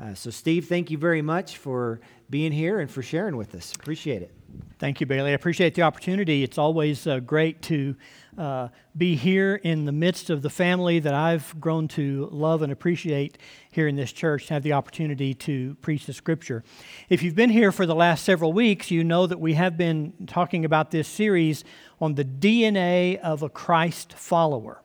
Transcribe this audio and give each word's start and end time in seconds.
Uh, 0.00 0.14
so, 0.14 0.30
Steve, 0.30 0.68
thank 0.68 0.90
you 0.90 0.98
very 0.98 1.22
much 1.22 1.56
for 1.56 2.00
being 2.30 2.52
here 2.52 2.78
and 2.78 2.88
for 2.88 3.02
sharing 3.02 3.36
with 3.36 3.52
us. 3.54 3.74
Appreciate 3.74 4.22
it. 4.22 4.32
Thank 4.78 5.00
you, 5.00 5.06
Bailey. 5.06 5.30
I 5.30 5.34
appreciate 5.34 5.74
the 5.74 5.82
opportunity. 5.82 6.44
It's 6.44 6.56
always 6.56 7.04
uh, 7.06 7.18
great 7.18 7.62
to 7.62 7.96
uh, 8.38 8.68
be 8.96 9.16
here 9.16 9.56
in 9.56 9.86
the 9.86 9.92
midst 9.92 10.30
of 10.30 10.42
the 10.42 10.50
family 10.50 11.00
that 11.00 11.14
I've 11.14 11.58
grown 11.60 11.88
to 11.88 12.28
love 12.30 12.62
and 12.62 12.72
appreciate 12.72 13.38
here 13.72 13.88
in 13.88 13.96
this 13.96 14.12
church, 14.12 14.46
to 14.46 14.54
have 14.54 14.62
the 14.62 14.72
opportunity 14.72 15.34
to 15.34 15.74
preach 15.82 16.06
the 16.06 16.12
scripture. 16.12 16.62
If 17.08 17.24
you've 17.24 17.34
been 17.34 17.50
here 17.50 17.72
for 17.72 17.84
the 17.84 17.96
last 17.96 18.24
several 18.24 18.52
weeks, 18.52 18.92
you 18.92 19.02
know 19.02 19.26
that 19.26 19.40
we 19.40 19.54
have 19.54 19.76
been 19.76 20.12
talking 20.28 20.64
about 20.64 20.92
this 20.92 21.08
series 21.08 21.64
on 22.00 22.14
the 22.14 22.24
DNA 22.24 23.18
of 23.18 23.42
a 23.42 23.48
Christ 23.48 24.12
follower. 24.12 24.80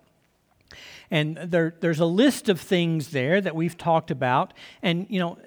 And 1.13 1.37
there, 1.37 1.75
there's 1.79 1.99
a 1.99 2.07
list 2.07 2.49
of 2.49 2.59
things 2.59 3.09
there 3.09 3.39
that 3.39 3.55
we've 3.55 3.77
talked 3.77 4.09
about. 4.09 4.51
And, 4.81 5.05
you 5.11 5.19
know, 5.19 5.37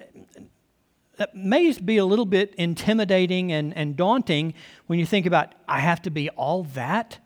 that 1.17 1.35
may 1.35 1.73
be 1.73 1.97
a 1.97 2.05
little 2.05 2.25
bit 2.25 2.55
intimidating 2.55 3.51
and, 3.51 3.75
and 3.75 3.97
daunting 3.97 4.53
when 4.85 4.97
you 4.97 5.05
think 5.05 5.25
about, 5.25 5.53
I 5.67 5.81
have 5.81 6.01
to 6.03 6.09
be 6.09 6.29
all 6.29 6.63
that. 6.75 7.19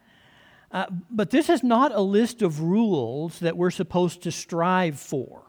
Uh, 0.71 0.87
but 1.11 1.29
this 1.29 1.49
is 1.49 1.61
not 1.61 1.93
a 1.93 2.01
list 2.01 2.41
of 2.41 2.61
rules 2.61 3.37
that 3.39 3.57
we're 3.57 3.69
supposed 3.69 4.23
to 4.23 4.31
strive 4.31 4.99
for. 4.99 5.43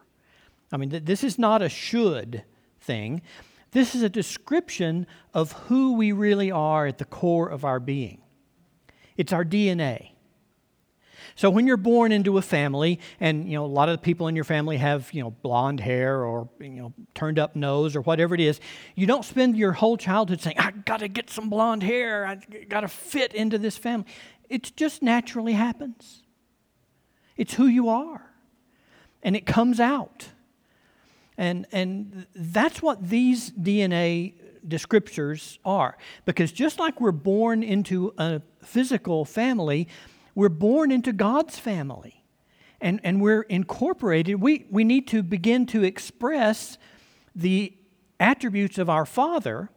I 0.70 0.76
mean, 0.76 0.90
th- 0.90 1.06
this 1.06 1.24
is 1.24 1.38
not 1.38 1.62
a 1.62 1.70
should 1.70 2.44
thing. 2.78 3.22
This 3.70 3.94
is 3.94 4.02
a 4.02 4.10
description 4.10 5.06
of 5.32 5.52
who 5.52 5.94
we 5.94 6.12
really 6.12 6.50
are 6.50 6.86
at 6.86 6.98
the 6.98 7.06
core 7.06 7.48
of 7.48 7.64
our 7.64 7.80
being. 7.80 8.20
It's 9.16 9.32
our 9.32 9.46
DNA. 9.46 10.11
So 11.34 11.50
when 11.50 11.66
you're 11.66 11.76
born 11.76 12.12
into 12.12 12.38
a 12.38 12.42
family, 12.42 13.00
and 13.20 13.48
you 13.48 13.54
know 13.54 13.64
a 13.64 13.66
lot 13.66 13.88
of 13.88 13.96
the 13.96 14.02
people 14.02 14.28
in 14.28 14.34
your 14.34 14.44
family 14.44 14.76
have 14.76 15.12
you 15.12 15.22
know 15.22 15.30
blonde 15.30 15.80
hair 15.80 16.24
or 16.24 16.48
you 16.60 16.70
know 16.70 16.92
turned 17.14 17.38
up 17.38 17.56
nose 17.56 17.96
or 17.96 18.00
whatever 18.02 18.34
it 18.34 18.40
is, 18.40 18.60
you 18.94 19.06
don't 19.06 19.24
spend 19.24 19.56
your 19.56 19.72
whole 19.72 19.96
childhood 19.96 20.40
saying, 20.40 20.56
"I 20.58 20.70
got 20.70 21.00
to 21.00 21.08
get 21.08 21.30
some 21.30 21.48
blonde 21.48 21.82
hair. 21.82 22.26
I 22.26 22.36
got 22.68 22.80
to 22.80 22.88
fit 22.88 23.34
into 23.34 23.58
this 23.58 23.76
family." 23.76 24.06
It 24.48 24.72
just 24.76 25.02
naturally 25.02 25.54
happens. 25.54 26.22
It's 27.36 27.54
who 27.54 27.66
you 27.66 27.88
are, 27.88 28.30
and 29.22 29.34
it 29.36 29.46
comes 29.46 29.80
out. 29.80 30.28
And 31.38 31.66
and 31.72 32.26
that's 32.34 32.82
what 32.82 33.08
these 33.08 33.50
DNA 33.50 34.34
descriptors 34.66 35.58
are. 35.64 35.96
Because 36.24 36.52
just 36.52 36.78
like 36.78 37.00
we're 37.00 37.12
born 37.12 37.62
into 37.62 38.14
a 38.18 38.42
physical 38.62 39.24
family, 39.24 39.88
we're 40.34 40.48
born 40.48 40.90
into 40.90 41.12
God's 41.12 41.58
family 41.58 42.24
and, 42.80 43.00
and 43.04 43.20
we're 43.20 43.42
incorporated. 43.42 44.40
We, 44.40 44.66
we 44.70 44.84
need 44.84 45.06
to 45.08 45.22
begin 45.22 45.66
to 45.66 45.82
express 45.82 46.78
the 47.34 47.74
attributes 48.18 48.78
of 48.78 48.88
our 48.88 49.06
Father 49.06 49.70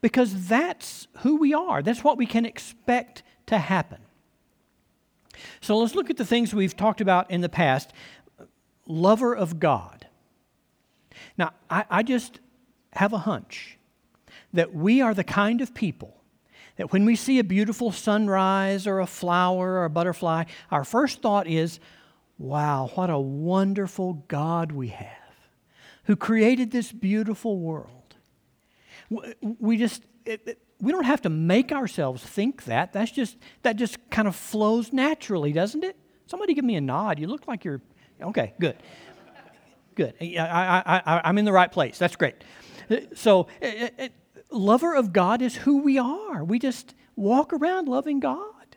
because 0.00 0.48
that's 0.48 1.08
who 1.18 1.36
we 1.36 1.54
are. 1.54 1.82
That's 1.82 2.04
what 2.04 2.18
we 2.18 2.26
can 2.26 2.44
expect 2.44 3.22
to 3.46 3.58
happen. 3.58 3.98
So 5.60 5.78
let's 5.78 5.94
look 5.94 6.10
at 6.10 6.16
the 6.16 6.24
things 6.24 6.54
we've 6.54 6.76
talked 6.76 7.00
about 7.00 7.30
in 7.30 7.40
the 7.40 7.48
past. 7.48 7.92
Lover 8.86 9.34
of 9.34 9.60
God. 9.60 10.06
Now, 11.36 11.52
I, 11.70 11.84
I 11.90 12.02
just 12.02 12.40
have 12.94 13.12
a 13.12 13.18
hunch 13.18 13.78
that 14.52 14.74
we 14.74 15.00
are 15.00 15.14
the 15.14 15.24
kind 15.24 15.60
of 15.60 15.74
people 15.74 16.17
that 16.78 16.92
when 16.92 17.04
we 17.04 17.16
see 17.16 17.38
a 17.38 17.44
beautiful 17.44 17.92
sunrise 17.92 18.86
or 18.86 19.00
a 19.00 19.06
flower 19.06 19.74
or 19.74 19.84
a 19.84 19.90
butterfly, 19.90 20.44
our 20.70 20.84
first 20.84 21.20
thought 21.20 21.46
is, 21.46 21.80
wow, 22.38 22.90
what 22.94 23.10
a 23.10 23.18
wonderful 23.18 24.24
God 24.28 24.72
we 24.72 24.88
have 24.88 25.08
who 26.04 26.16
created 26.16 26.70
this 26.70 26.90
beautiful 26.90 27.58
world. 27.58 28.14
We 29.40 29.76
just, 29.76 30.02
it, 30.24 30.40
it, 30.46 30.62
we 30.80 30.92
don't 30.92 31.04
have 31.04 31.22
to 31.22 31.28
make 31.28 31.72
ourselves 31.72 32.22
think 32.22 32.64
that. 32.64 32.92
That's 32.92 33.10
just, 33.10 33.36
that 33.62 33.76
just 33.76 33.98
kind 34.08 34.28
of 34.28 34.36
flows 34.36 34.92
naturally, 34.92 35.52
doesn't 35.52 35.82
it? 35.82 35.96
Somebody 36.26 36.54
give 36.54 36.64
me 36.64 36.76
a 36.76 36.80
nod. 36.80 37.18
You 37.18 37.26
look 37.26 37.48
like 37.48 37.64
you're, 37.64 37.82
okay, 38.22 38.54
good. 38.60 38.76
Good. 39.96 40.14
I, 40.20 40.82
I, 40.86 41.02
I, 41.04 41.20
I'm 41.24 41.38
in 41.38 41.44
the 41.44 41.52
right 41.52 41.72
place. 41.72 41.98
That's 41.98 42.14
great. 42.14 42.36
Uh, 42.88 42.98
so, 43.14 43.48
it, 43.60 44.12
lover 44.50 44.94
of 44.94 45.12
God 45.12 45.42
is 45.42 45.56
who 45.56 45.78
we 45.78 45.98
are. 45.98 46.44
We 46.44 46.58
just 46.58 46.94
walk 47.16 47.52
around 47.52 47.88
loving 47.88 48.20
God. 48.20 48.76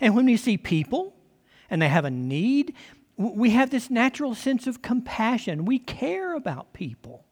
And 0.00 0.14
when 0.14 0.26
we 0.26 0.36
see 0.36 0.56
people 0.56 1.14
and 1.70 1.80
they 1.80 1.88
have 1.88 2.04
a 2.04 2.10
need, 2.10 2.74
we 3.16 3.50
have 3.50 3.70
this 3.70 3.90
natural 3.90 4.34
sense 4.34 4.66
of 4.66 4.82
compassion. 4.82 5.64
We 5.64 5.78
care 5.78 6.34
about 6.34 6.72
people. 6.72 7.24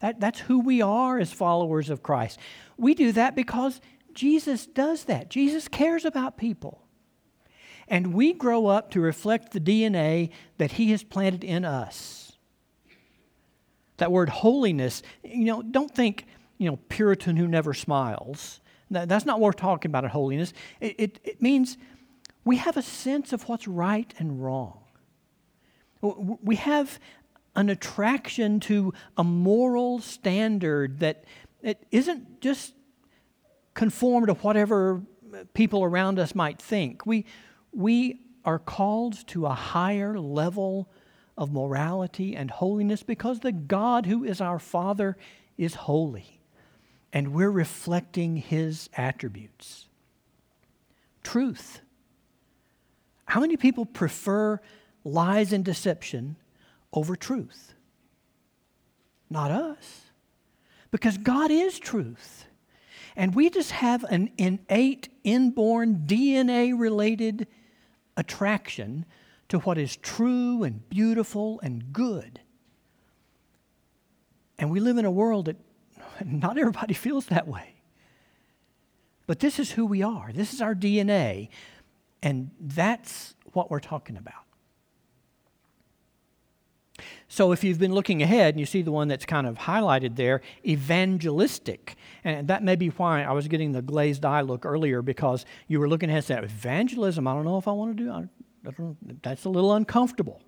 That, 0.00 0.20
that's 0.20 0.40
who 0.40 0.60
we 0.60 0.82
are 0.82 1.18
as 1.18 1.32
followers 1.32 1.90
of 1.90 2.02
Christ. 2.02 2.38
We 2.76 2.94
do 2.94 3.12
that 3.12 3.34
because 3.34 3.80
Jesus 4.12 4.66
does 4.66 5.04
that. 5.04 5.30
Jesus 5.30 5.66
cares 5.66 6.04
about 6.04 6.36
people. 6.36 6.82
And 7.88 8.14
we 8.14 8.32
grow 8.32 8.66
up 8.66 8.90
to 8.92 9.00
reflect 9.00 9.52
the 9.52 9.60
DNA 9.60 10.30
that 10.58 10.72
He 10.72 10.90
has 10.92 11.02
planted 11.02 11.44
in 11.44 11.64
us. 11.64 12.32
That 13.98 14.10
word 14.10 14.28
holiness, 14.28 15.02
you 15.22 15.44
know, 15.44 15.62
don't 15.62 15.94
think 15.94 16.26
you 16.58 16.70
know, 16.70 16.78
Puritan 16.88 17.36
who 17.36 17.48
never 17.48 17.74
smiles. 17.74 18.60
That's 18.90 19.24
not 19.24 19.40
what 19.40 19.46
we're 19.46 19.52
talking 19.52 19.90
about 19.90 20.04
at 20.04 20.10
holiness. 20.10 20.52
It, 20.80 20.94
it, 20.98 21.20
it 21.24 21.42
means 21.42 21.76
we 22.44 22.58
have 22.58 22.76
a 22.76 22.82
sense 22.82 23.32
of 23.32 23.48
what's 23.48 23.66
right 23.66 24.12
and 24.18 24.42
wrong. 24.42 24.80
We 26.00 26.56
have 26.56 26.98
an 27.56 27.70
attraction 27.70 28.60
to 28.60 28.92
a 29.16 29.24
moral 29.24 30.00
standard 30.00 31.00
that 31.00 31.24
it 31.62 31.86
isn't 31.90 32.40
just 32.40 32.74
conform 33.72 34.26
to 34.26 34.34
whatever 34.34 35.02
people 35.54 35.82
around 35.82 36.18
us 36.18 36.34
might 36.34 36.60
think. 36.60 37.06
We, 37.06 37.24
we 37.72 38.20
are 38.44 38.58
called 38.58 39.26
to 39.28 39.46
a 39.46 39.54
higher 39.54 40.18
level 40.18 40.90
of 41.36 41.52
morality 41.52 42.36
and 42.36 42.50
holiness 42.50 43.02
because 43.02 43.40
the 43.40 43.50
God 43.52 44.06
who 44.06 44.24
is 44.24 44.40
our 44.40 44.58
Father 44.58 45.16
is 45.56 45.74
holy 45.74 46.33
and 47.14 47.32
we're 47.32 47.50
reflecting 47.50 48.36
his 48.36 48.90
attributes. 48.96 49.86
Truth. 51.22 51.80
How 53.24 53.40
many 53.40 53.56
people 53.56 53.86
prefer 53.86 54.60
lies 55.04 55.52
and 55.52 55.64
deception 55.64 56.36
over 56.92 57.14
truth? 57.14 57.72
Not 59.30 59.52
us. 59.52 60.02
Because 60.90 61.16
God 61.16 61.52
is 61.52 61.78
truth. 61.78 62.46
And 63.14 63.32
we 63.32 63.48
just 63.48 63.70
have 63.70 64.02
an 64.04 64.30
innate, 64.36 65.08
inborn, 65.22 66.04
DNA 66.06 66.76
related 66.76 67.46
attraction 68.16 69.06
to 69.50 69.60
what 69.60 69.78
is 69.78 69.96
true 69.96 70.64
and 70.64 70.88
beautiful 70.90 71.60
and 71.60 71.92
good. 71.92 72.40
And 74.58 74.68
we 74.68 74.80
live 74.80 74.98
in 74.98 75.04
a 75.04 75.10
world 75.12 75.44
that 75.44 75.56
Not 76.24 76.58
everybody 76.58 76.94
feels 76.94 77.26
that 77.26 77.46
way. 77.46 77.74
But 79.26 79.40
this 79.40 79.58
is 79.58 79.72
who 79.72 79.86
we 79.86 80.02
are, 80.02 80.30
this 80.32 80.52
is 80.52 80.60
our 80.60 80.74
DNA, 80.74 81.48
and 82.22 82.50
that's 82.60 83.34
what 83.52 83.70
we're 83.70 83.80
talking 83.80 84.16
about. 84.16 84.34
So, 87.26 87.50
if 87.50 87.64
you've 87.64 87.78
been 87.78 87.94
looking 87.94 88.22
ahead 88.22 88.54
and 88.54 88.60
you 88.60 88.66
see 88.66 88.82
the 88.82 88.92
one 88.92 89.08
that's 89.08 89.24
kind 89.24 89.46
of 89.46 89.58
highlighted 89.58 90.14
there, 90.14 90.42
evangelistic. 90.64 91.96
And 92.22 92.46
that 92.48 92.62
may 92.62 92.76
be 92.76 92.88
why 92.88 93.24
I 93.24 93.32
was 93.32 93.48
getting 93.48 93.72
the 93.72 93.82
glazed 93.82 94.24
eye 94.24 94.42
look 94.42 94.64
earlier 94.64 95.02
because 95.02 95.44
you 95.66 95.80
were 95.80 95.88
looking 95.88 96.10
at 96.10 96.26
that 96.28 96.44
evangelism. 96.44 97.26
I 97.26 97.34
don't 97.34 97.44
know 97.44 97.58
if 97.58 97.66
I 97.66 97.72
want 97.72 97.96
to 97.96 98.04
do 98.04 98.10
I 98.10 98.28
that's 99.22 99.44
a 99.44 99.48
little 99.48 99.74
uncomfortable. 99.74 100.40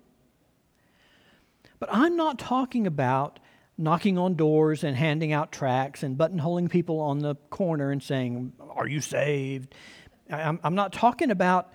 But 1.79 1.89
I'm 1.91 2.15
not 2.15 2.39
talking 2.39 2.87
about 2.87 3.39
knocking 3.77 4.17
on 4.17 4.35
doors 4.35 4.83
and 4.83 4.95
handing 4.95 5.31
out 5.31 5.51
tracts 5.51 6.03
and 6.03 6.17
buttonholing 6.17 6.69
people 6.69 6.99
on 6.99 7.19
the 7.19 7.35
corner 7.49 7.91
and 7.91 8.01
saying, 8.01 8.53
Are 8.59 8.87
you 8.87 9.01
saved? 9.01 9.73
I'm, 10.29 10.59
I'm 10.63 10.75
not 10.75 10.93
talking 10.93 11.31
about 11.31 11.71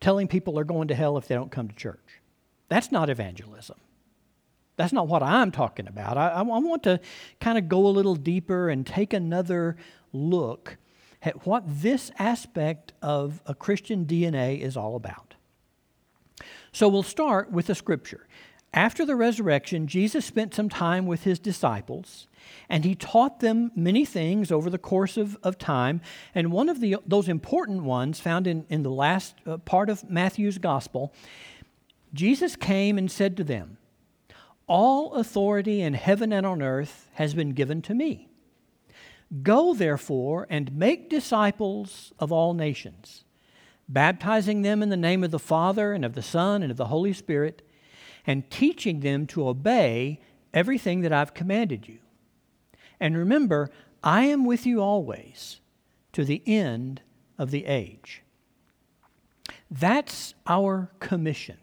telling 0.00 0.28
people 0.28 0.54
they're 0.54 0.64
going 0.64 0.88
to 0.88 0.94
hell 0.94 1.16
if 1.16 1.28
they 1.28 1.34
don't 1.34 1.50
come 1.50 1.68
to 1.68 1.74
church. 1.74 2.20
That's 2.68 2.92
not 2.92 3.10
evangelism. 3.10 3.78
That's 4.76 4.92
not 4.92 5.06
what 5.06 5.22
I'm 5.22 5.50
talking 5.50 5.86
about. 5.86 6.16
I, 6.16 6.28
I 6.28 6.42
want 6.42 6.82
to 6.84 7.00
kind 7.40 7.58
of 7.58 7.68
go 7.68 7.86
a 7.86 7.88
little 7.88 8.16
deeper 8.16 8.68
and 8.68 8.86
take 8.86 9.12
another 9.12 9.76
look 10.12 10.78
at 11.22 11.46
what 11.46 11.62
this 11.66 12.10
aspect 12.18 12.92
of 13.00 13.42
a 13.46 13.54
Christian 13.54 14.06
DNA 14.06 14.60
is 14.60 14.76
all 14.76 14.96
about. 14.96 15.34
So 16.72 16.88
we'll 16.88 17.02
start 17.02 17.50
with 17.52 17.66
the 17.66 17.74
scripture. 17.74 18.26
After 18.74 19.04
the 19.04 19.16
resurrection, 19.16 19.86
Jesus 19.86 20.24
spent 20.24 20.54
some 20.54 20.70
time 20.70 21.06
with 21.06 21.24
his 21.24 21.38
disciples, 21.38 22.26
and 22.70 22.84
he 22.84 22.94
taught 22.94 23.40
them 23.40 23.70
many 23.76 24.06
things 24.06 24.50
over 24.50 24.70
the 24.70 24.78
course 24.78 25.18
of, 25.18 25.36
of 25.42 25.58
time. 25.58 26.00
And 26.34 26.50
one 26.50 26.70
of 26.70 26.80
the, 26.80 26.96
those 27.06 27.28
important 27.28 27.82
ones, 27.82 28.18
found 28.18 28.46
in, 28.46 28.64
in 28.70 28.82
the 28.82 28.90
last 28.90 29.34
uh, 29.46 29.58
part 29.58 29.90
of 29.90 30.08
Matthew's 30.08 30.56
gospel, 30.56 31.12
Jesus 32.14 32.56
came 32.56 32.96
and 32.96 33.10
said 33.10 33.36
to 33.36 33.44
them, 33.44 33.76
All 34.66 35.14
authority 35.14 35.82
in 35.82 35.92
heaven 35.92 36.32
and 36.32 36.46
on 36.46 36.62
earth 36.62 37.10
has 37.14 37.34
been 37.34 37.50
given 37.50 37.82
to 37.82 37.94
me. 37.94 38.28
Go, 39.42 39.74
therefore, 39.74 40.46
and 40.48 40.74
make 40.74 41.10
disciples 41.10 42.12
of 42.18 42.32
all 42.32 42.54
nations, 42.54 43.24
baptizing 43.86 44.62
them 44.62 44.82
in 44.82 44.88
the 44.88 44.96
name 44.96 45.22
of 45.22 45.30
the 45.30 45.38
Father, 45.38 45.92
and 45.92 46.06
of 46.06 46.14
the 46.14 46.22
Son, 46.22 46.62
and 46.62 46.70
of 46.70 46.78
the 46.78 46.86
Holy 46.86 47.12
Spirit, 47.12 47.62
and 48.26 48.48
teaching 48.50 49.00
them 49.00 49.26
to 49.28 49.48
obey 49.48 50.20
everything 50.54 51.00
that 51.00 51.12
I've 51.12 51.34
commanded 51.34 51.88
you. 51.88 51.98
And 53.00 53.16
remember, 53.16 53.70
I 54.02 54.24
am 54.24 54.44
with 54.44 54.66
you 54.66 54.80
always 54.80 55.60
to 56.12 56.24
the 56.24 56.42
end 56.46 57.00
of 57.38 57.50
the 57.50 57.66
age. 57.66 58.22
That's 59.70 60.34
our 60.46 60.90
commission. 61.00 61.56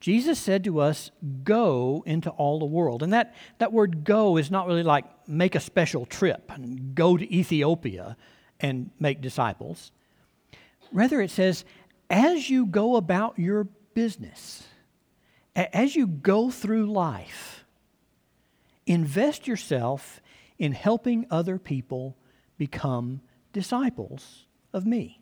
Jesus 0.00 0.38
said 0.38 0.64
to 0.64 0.80
us, 0.80 1.10
Go 1.44 2.02
into 2.06 2.30
all 2.30 2.58
the 2.58 2.64
world. 2.64 3.02
And 3.02 3.12
that, 3.12 3.34
that 3.58 3.72
word 3.72 4.02
go 4.04 4.38
is 4.38 4.50
not 4.50 4.66
really 4.66 4.82
like 4.82 5.04
make 5.28 5.54
a 5.54 5.60
special 5.60 6.06
trip 6.06 6.50
and 6.50 6.94
go 6.94 7.16
to 7.16 7.34
Ethiopia 7.34 8.16
and 8.58 8.90
make 8.98 9.20
disciples. 9.20 9.92
Rather, 10.90 11.20
it 11.20 11.30
says, 11.30 11.64
As 12.08 12.48
you 12.48 12.64
go 12.64 12.96
about 12.96 13.38
your 13.38 13.64
business, 13.94 14.66
as 15.54 15.96
you 15.96 16.06
go 16.06 16.50
through 16.50 16.86
life, 16.86 17.64
invest 18.86 19.46
yourself 19.46 20.20
in 20.58 20.72
helping 20.72 21.26
other 21.30 21.58
people 21.58 22.16
become 22.58 23.20
disciples 23.52 24.46
of 24.72 24.86
me. 24.86 25.20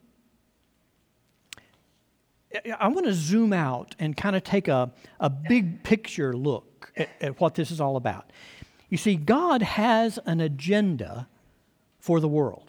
I 2.78 2.88
want 2.88 3.06
to 3.06 3.12
zoom 3.12 3.52
out 3.52 3.94
and 3.98 4.16
kind 4.16 4.34
of 4.34 4.42
take 4.42 4.68
a, 4.68 4.90
a 5.20 5.28
big 5.28 5.82
picture 5.82 6.34
look 6.34 6.92
at, 6.96 7.08
at 7.20 7.40
what 7.40 7.54
this 7.54 7.70
is 7.70 7.80
all 7.80 7.96
about. 7.96 8.32
You 8.88 8.96
see, 8.96 9.16
God 9.16 9.62
has 9.62 10.18
an 10.24 10.40
agenda 10.40 11.28
for 11.98 12.20
the 12.20 12.28
world. 12.28 12.67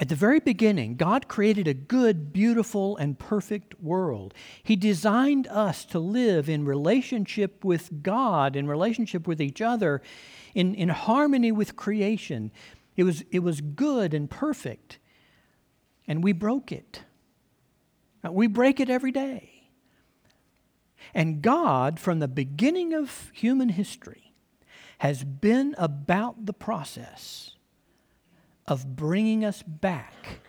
At 0.00 0.08
the 0.08 0.14
very 0.14 0.38
beginning, 0.38 0.94
God 0.94 1.26
created 1.26 1.66
a 1.66 1.74
good, 1.74 2.32
beautiful, 2.32 2.96
and 2.98 3.18
perfect 3.18 3.80
world. 3.82 4.32
He 4.62 4.76
designed 4.76 5.48
us 5.48 5.84
to 5.86 5.98
live 5.98 6.48
in 6.48 6.64
relationship 6.64 7.64
with 7.64 8.02
God, 8.02 8.54
in 8.54 8.68
relationship 8.68 9.26
with 9.26 9.42
each 9.42 9.60
other, 9.60 10.00
in, 10.54 10.74
in 10.76 10.88
harmony 10.88 11.50
with 11.50 11.74
creation. 11.74 12.52
It 12.96 13.02
was, 13.02 13.24
it 13.32 13.40
was 13.40 13.60
good 13.60 14.14
and 14.14 14.30
perfect, 14.30 14.98
and 16.06 16.22
we 16.22 16.32
broke 16.32 16.70
it. 16.70 17.02
We 18.22 18.46
break 18.46 18.78
it 18.78 18.90
every 18.90 19.12
day. 19.12 19.70
And 21.12 21.42
God, 21.42 21.98
from 21.98 22.20
the 22.20 22.28
beginning 22.28 22.92
of 22.92 23.30
human 23.32 23.70
history, 23.70 24.32
has 24.98 25.24
been 25.24 25.74
about 25.78 26.46
the 26.46 26.52
process 26.52 27.54
of 28.68 28.94
bringing 28.94 29.44
us 29.44 29.62
back 29.62 30.40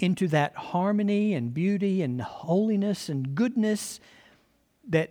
into 0.00 0.26
that 0.28 0.56
harmony 0.56 1.34
and 1.34 1.54
beauty 1.54 2.02
and 2.02 2.20
holiness 2.20 3.08
and 3.08 3.36
goodness 3.36 4.00
that 4.88 5.10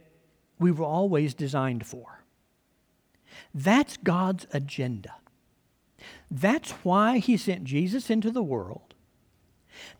we 0.59 0.71
were 0.71 0.85
always 0.85 1.33
designed 1.33 1.85
for. 1.85 2.23
That's 3.53 3.95
God's 3.95 4.45
agenda. 4.51 5.15
That's 6.29 6.71
why 6.83 7.19
He 7.19 7.37
sent 7.37 7.63
Jesus 7.63 8.09
into 8.09 8.31
the 8.31 8.43
world 8.43 8.91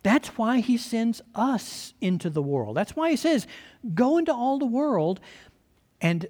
that's 0.04 0.38
why 0.38 0.60
he 0.60 0.78
sends 0.78 1.22
us 1.36 1.94
into 2.02 2.30
the 2.30 2.42
world. 2.42 2.78
That's 2.78 2.96
why 2.96 3.12
he 3.12 3.16
says, 3.16 3.48
Go 3.94 4.18
into 4.18 4.34
all 4.34 4.60
the 4.60 4.66
world 4.66 5.20
and 6.00 6.28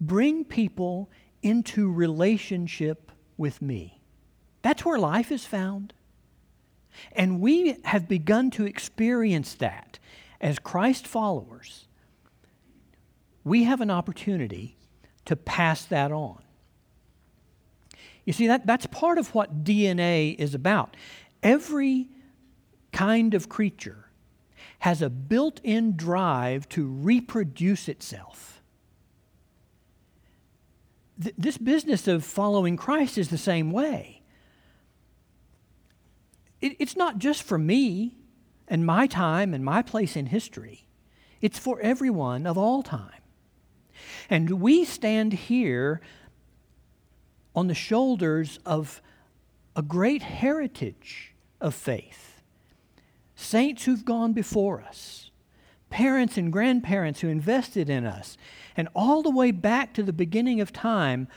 bring 0.00 0.44
people 0.44 1.10
into 1.42 1.90
relationship 1.90 3.10
with 3.36 3.62
me. 3.62 3.97
That's 4.62 4.84
where 4.84 4.98
life 4.98 5.30
is 5.30 5.44
found. 5.44 5.92
And 7.12 7.40
we 7.40 7.76
have 7.84 8.08
begun 8.08 8.50
to 8.52 8.66
experience 8.66 9.54
that 9.54 9.98
as 10.40 10.58
Christ 10.58 11.06
followers. 11.06 11.86
We 13.44 13.64
have 13.64 13.80
an 13.80 13.90
opportunity 13.90 14.76
to 15.24 15.36
pass 15.36 15.84
that 15.86 16.12
on. 16.12 16.42
You 18.24 18.32
see, 18.32 18.46
that, 18.48 18.66
that's 18.66 18.86
part 18.86 19.18
of 19.18 19.34
what 19.34 19.64
DNA 19.64 20.36
is 20.38 20.54
about. 20.54 20.96
Every 21.42 22.08
kind 22.92 23.32
of 23.34 23.48
creature 23.48 24.10
has 24.80 25.02
a 25.02 25.08
built 25.08 25.60
in 25.64 25.96
drive 25.96 26.68
to 26.70 26.86
reproduce 26.86 27.88
itself. 27.88 28.62
Th- 31.22 31.34
this 31.38 31.58
business 31.58 32.06
of 32.06 32.24
following 32.24 32.76
Christ 32.76 33.18
is 33.18 33.30
the 33.30 33.38
same 33.38 33.70
way. 33.70 34.17
It, 36.60 36.76
it's 36.78 36.96
not 36.96 37.18
just 37.18 37.42
for 37.42 37.58
me 37.58 38.16
and 38.66 38.84
my 38.84 39.06
time 39.06 39.54
and 39.54 39.64
my 39.64 39.82
place 39.82 40.16
in 40.16 40.26
history, 40.26 40.86
it's 41.40 41.58
for 41.58 41.80
everyone 41.80 42.46
of 42.46 42.58
all 42.58 42.82
time. 42.82 43.22
And 44.28 44.60
we 44.60 44.84
stand 44.84 45.32
here 45.32 46.00
on 47.54 47.66
the 47.66 47.74
shoulders 47.74 48.58
of 48.66 49.00
a 49.74 49.82
great 49.82 50.22
heritage 50.22 51.34
of 51.60 51.74
faith. 51.74 52.42
Saints 53.34 53.84
who've 53.84 54.04
gone 54.04 54.32
before 54.32 54.80
us, 54.80 55.30
parents 55.90 56.36
and 56.36 56.52
grandparents 56.52 57.20
who 57.20 57.28
invested 57.28 57.88
in 57.88 58.04
us, 58.04 58.36
and 58.76 58.88
all 58.94 59.22
the 59.22 59.30
way 59.30 59.50
back 59.50 59.94
to 59.94 60.02
the 60.02 60.12
beginning 60.12 60.60
of 60.60 60.72
time, 60.72 61.28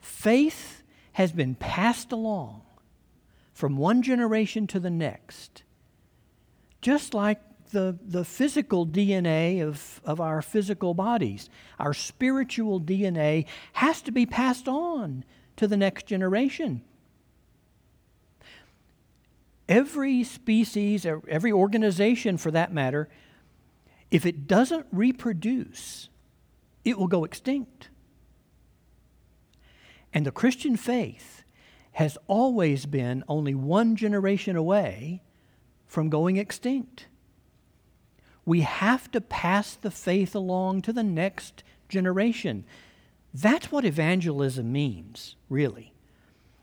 faith 0.00 0.82
has 1.12 1.32
been 1.32 1.54
passed 1.56 2.12
along 2.12 2.62
from 3.58 3.76
one 3.76 4.02
generation 4.02 4.68
to 4.68 4.78
the 4.78 4.88
next. 4.88 5.64
Just 6.80 7.12
like 7.12 7.40
the, 7.72 7.98
the 8.06 8.24
physical 8.24 8.86
DNA 8.86 9.66
of, 9.66 10.00
of 10.04 10.20
our 10.20 10.40
physical 10.40 10.94
bodies, 10.94 11.50
our 11.76 11.92
spiritual 11.92 12.80
DNA 12.80 13.46
has 13.72 14.00
to 14.02 14.12
be 14.12 14.24
passed 14.26 14.68
on 14.68 15.24
to 15.56 15.66
the 15.66 15.76
next 15.76 16.06
generation 16.06 16.82
every 19.68 20.22
species, 20.22 21.04
every 21.04 21.52
organization 21.52 22.38
for 22.38 22.52
that 22.52 22.72
matter, 22.72 23.08
if 24.10 24.24
it 24.24 24.46
doesn't 24.46 24.86
reproduce, 24.92 26.08
it 26.84 26.96
will 26.96 27.08
go 27.08 27.24
extinct. 27.24 27.88
And 30.14 30.24
the 30.24 30.30
Christian 30.30 30.76
faith 30.76 31.37
has 31.98 32.16
always 32.28 32.86
been 32.86 33.24
only 33.26 33.56
one 33.56 33.96
generation 33.96 34.54
away 34.54 35.20
from 35.88 36.08
going 36.08 36.36
extinct. 36.36 37.08
We 38.44 38.60
have 38.60 39.10
to 39.10 39.20
pass 39.20 39.74
the 39.74 39.90
faith 39.90 40.32
along 40.32 40.82
to 40.82 40.92
the 40.92 41.02
next 41.02 41.64
generation. 41.88 42.64
That's 43.34 43.72
what 43.72 43.84
evangelism 43.84 44.70
means, 44.70 45.34
really. 45.48 45.92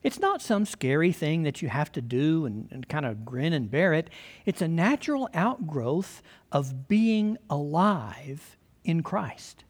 It's 0.04 0.20
not 0.22 0.42
some 0.42 0.66
scary 0.66 1.12
thing 1.12 1.44
that 1.44 1.62
you 1.62 1.68
have 1.68 1.92
to 1.92 2.02
do 2.02 2.46
and, 2.46 2.70
and 2.72 2.88
kind 2.88 3.06
of 3.06 3.26
grin 3.26 3.52
and 3.52 3.70
bear 3.70 3.94
it. 3.94 4.10
It's 4.46 4.62
a 4.62 4.70
natural 4.70 5.28
outgrowth 5.34 6.22
of 6.50 6.88
being 6.88 7.38
alive 7.50 8.56
in 8.86 9.04
Christ. 9.04 9.66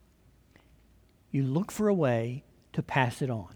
You 1.31 1.41
look 1.41 1.71
for 1.71 1.87
a 1.87 1.93
way 1.95 2.43
to 2.73 2.83
pass 2.83 3.23
it 3.23 3.31
on. 3.31 3.55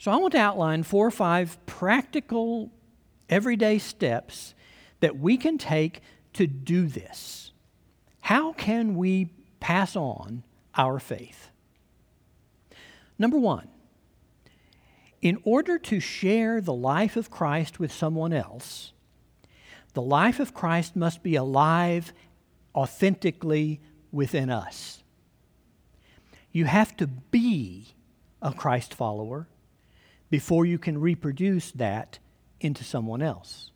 So 0.00 0.10
I 0.10 0.16
want 0.16 0.32
to 0.32 0.38
outline 0.38 0.82
four 0.82 1.06
or 1.06 1.10
five 1.10 1.58
practical, 1.66 2.70
everyday 3.28 3.76
steps 3.76 4.54
that 5.00 5.18
we 5.18 5.36
can 5.36 5.58
take 5.58 6.00
to 6.32 6.46
do 6.46 6.86
this. 6.86 7.52
How 8.22 8.54
can 8.54 8.94
we 8.94 9.28
pass 9.60 9.96
on 9.96 10.42
our 10.74 10.98
faith? 11.00 11.50
Number 13.18 13.36
one, 13.36 13.68
in 15.20 15.38
order 15.44 15.78
to 15.78 16.00
share 16.00 16.62
the 16.62 16.72
life 16.72 17.18
of 17.18 17.30
Christ 17.30 17.78
with 17.78 17.92
someone 17.92 18.32
else, 18.32 18.94
the 19.92 20.00
life 20.00 20.40
of 20.40 20.54
Christ 20.54 20.96
must 20.96 21.22
be 21.22 21.34
alive 21.34 22.14
authentically 22.74 23.82
within 24.10 24.48
us. 24.48 25.02
You 26.52 26.64
have 26.64 26.96
to 26.96 27.06
be 27.06 27.88
a 28.40 28.54
Christ 28.54 28.94
follower 28.94 29.46
before 30.30 30.64
you 30.64 30.78
can 30.78 31.00
reproduce 31.00 31.70
that 31.72 32.18
into 32.60 32.84
someone 32.84 33.22
else. 33.22 33.70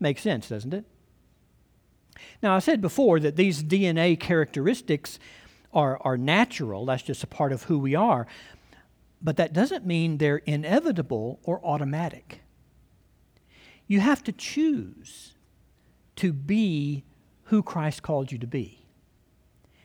Makes 0.00 0.22
sense, 0.22 0.48
doesn't 0.48 0.74
it? 0.74 0.84
Now, 2.42 2.54
I 2.54 2.58
said 2.58 2.80
before 2.80 3.20
that 3.20 3.36
these 3.36 3.62
DNA 3.62 4.18
characteristics 4.18 5.18
are, 5.72 5.98
are 6.02 6.16
natural, 6.16 6.86
that's 6.86 7.02
just 7.02 7.24
a 7.24 7.26
part 7.26 7.52
of 7.52 7.64
who 7.64 7.78
we 7.78 7.94
are 7.94 8.26
but 9.24 9.38
that 9.38 9.54
doesn't 9.54 9.86
mean 9.86 10.18
they're 10.18 10.42
inevitable 10.44 11.40
or 11.42 11.64
automatic. 11.64 12.42
You 13.86 14.00
have 14.00 14.22
to 14.24 14.32
choose 14.32 15.34
to 16.16 16.32
be 16.32 17.04
who 17.44 17.62
Christ 17.62 18.02
called 18.02 18.30
you 18.30 18.38
to 18.38 18.46
be. 18.46 18.84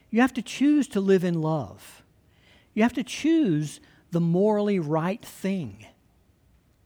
You 0.09 0.19
have 0.19 0.33
to 0.33 0.41
choose 0.41 0.89
to 0.89 0.99
live 0.99 1.23
in 1.23 1.41
love. 1.41 2.03
You 2.73 2.83
have 2.83 2.93
to 2.93 3.03
choose 3.03 3.79
the 4.11 4.19
morally 4.19 4.79
right 4.79 5.23
thing, 5.23 5.85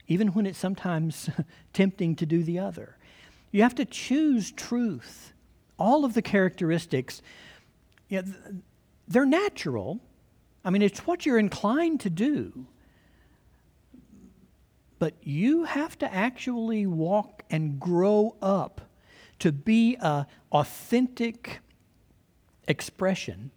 even 0.07 0.29
when 0.29 0.45
it's 0.45 0.59
sometimes 0.59 1.29
tempting 1.73 2.15
to 2.17 2.25
do 2.25 2.43
the 2.43 2.59
other. 2.59 2.97
You 3.51 3.61
have 3.61 3.75
to 3.75 3.85
choose 3.85 4.51
truth. 4.51 5.33
All 5.77 6.05
of 6.05 6.13
the 6.13 6.21
characteristics, 6.21 7.21
you 8.09 8.21
know, 8.21 8.33
they're 9.07 9.25
natural. 9.25 9.99
I 10.65 10.69
mean, 10.69 10.81
it's 10.81 11.05
what 11.05 11.25
you're 11.25 11.39
inclined 11.39 11.99
to 12.01 12.09
do. 12.09 12.65
But 14.99 15.15
you 15.21 15.65
have 15.65 15.97
to 15.99 16.13
actually 16.13 16.85
walk 16.87 17.43
and 17.49 17.79
grow 17.79 18.35
up 18.41 18.81
to 19.39 19.51
be 19.51 19.97
an 19.99 20.25
authentic 20.51 21.59
expression 22.67 23.51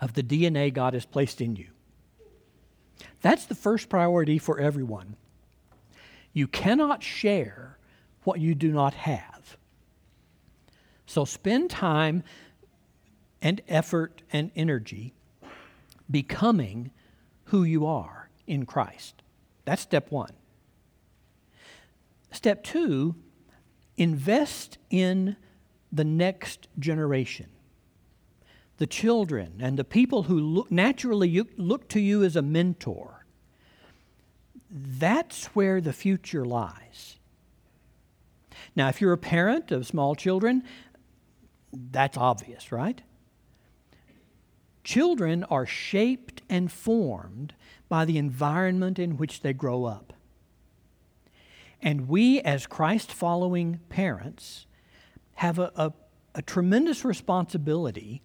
of 0.00 0.12
the 0.14 0.22
DNA 0.22 0.72
God 0.72 0.94
has 0.94 1.06
placed 1.06 1.40
in 1.40 1.56
you. 1.56 1.68
That's 3.20 3.46
the 3.46 3.54
first 3.54 3.88
priority 3.88 4.38
for 4.38 4.58
everyone. 4.60 5.16
You 6.32 6.46
cannot 6.46 7.02
share 7.02 7.78
what 8.24 8.40
you 8.40 8.54
do 8.54 8.70
not 8.72 8.94
have. 8.94 9.56
So 11.06 11.24
spend 11.24 11.70
time 11.70 12.22
and 13.42 13.60
effort 13.68 14.22
and 14.32 14.50
energy 14.54 15.14
becoming 16.10 16.90
who 17.44 17.64
you 17.64 17.86
are 17.86 18.30
in 18.46 18.66
Christ. 18.66 19.22
That's 19.64 19.82
step 19.82 20.10
one. 20.10 20.32
Step 22.30 22.62
two, 22.62 23.16
invest 23.96 24.78
in 24.90 25.36
the 25.90 26.04
next 26.04 26.68
generation 26.78 27.48
the 28.80 28.86
children 28.86 29.58
and 29.60 29.78
the 29.78 29.84
people 29.84 30.22
who 30.22 30.40
look, 30.40 30.70
naturally 30.70 31.42
look 31.58 31.86
to 31.86 32.00
you 32.00 32.24
as 32.24 32.34
a 32.34 32.40
mentor. 32.40 33.26
That's 34.70 35.44
where 35.48 35.82
the 35.82 35.92
future 35.92 36.46
lies. 36.46 37.18
Now, 38.74 38.88
if 38.88 38.98
you're 38.98 39.12
a 39.12 39.18
parent 39.18 39.70
of 39.70 39.86
small 39.86 40.14
children, 40.14 40.62
that's 41.74 42.16
obvious, 42.16 42.72
right? 42.72 43.02
Children 44.82 45.44
are 45.44 45.66
shaped 45.66 46.40
and 46.48 46.72
formed 46.72 47.52
by 47.90 48.06
the 48.06 48.16
environment 48.16 48.98
in 48.98 49.18
which 49.18 49.42
they 49.42 49.52
grow 49.52 49.84
up. 49.84 50.14
And 51.82 52.08
we, 52.08 52.40
as 52.40 52.66
Christ 52.66 53.12
following 53.12 53.80
parents, 53.90 54.64
have 55.34 55.58
a, 55.58 55.70
a, 55.76 55.92
a 56.34 56.40
tremendous 56.40 57.04
responsibility 57.04 58.22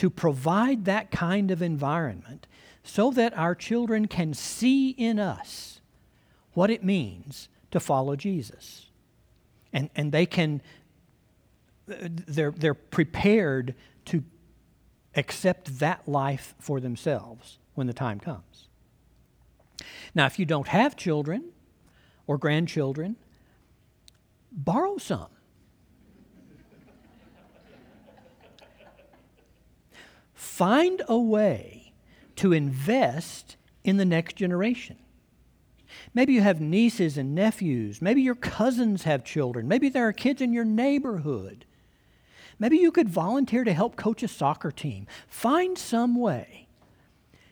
to 0.00 0.08
provide 0.08 0.86
that 0.86 1.10
kind 1.10 1.50
of 1.50 1.60
environment 1.60 2.46
so 2.82 3.10
that 3.10 3.36
our 3.36 3.54
children 3.54 4.06
can 4.06 4.32
see 4.32 4.88
in 4.92 5.18
us 5.18 5.82
what 6.54 6.70
it 6.70 6.82
means 6.82 7.50
to 7.70 7.78
follow 7.78 8.16
Jesus. 8.16 8.86
And, 9.74 9.90
and 9.94 10.10
they 10.10 10.24
can, 10.24 10.62
they're, 11.86 12.50
they're 12.50 12.72
prepared 12.72 13.74
to 14.06 14.24
accept 15.14 15.80
that 15.80 16.08
life 16.08 16.54
for 16.58 16.80
themselves 16.80 17.58
when 17.74 17.86
the 17.86 17.92
time 17.92 18.20
comes. 18.20 18.68
Now, 20.14 20.24
if 20.24 20.38
you 20.38 20.46
don't 20.46 20.68
have 20.68 20.96
children 20.96 21.50
or 22.26 22.38
grandchildren, 22.38 23.16
borrow 24.50 24.96
some. 24.96 25.28
Find 30.40 31.02
a 31.06 31.18
way 31.18 31.92
to 32.36 32.54
invest 32.54 33.56
in 33.84 33.98
the 33.98 34.06
next 34.06 34.36
generation. 34.36 34.96
Maybe 36.14 36.32
you 36.32 36.40
have 36.40 36.62
nieces 36.62 37.18
and 37.18 37.34
nephews. 37.34 38.00
Maybe 38.00 38.22
your 38.22 38.34
cousins 38.34 39.02
have 39.02 39.22
children. 39.22 39.68
Maybe 39.68 39.90
there 39.90 40.08
are 40.08 40.14
kids 40.14 40.40
in 40.40 40.54
your 40.54 40.64
neighborhood. 40.64 41.66
Maybe 42.58 42.78
you 42.78 42.90
could 42.90 43.10
volunteer 43.10 43.64
to 43.64 43.74
help 43.74 43.96
coach 43.96 44.22
a 44.22 44.28
soccer 44.28 44.70
team. 44.70 45.06
Find 45.28 45.76
some 45.76 46.16
way 46.16 46.68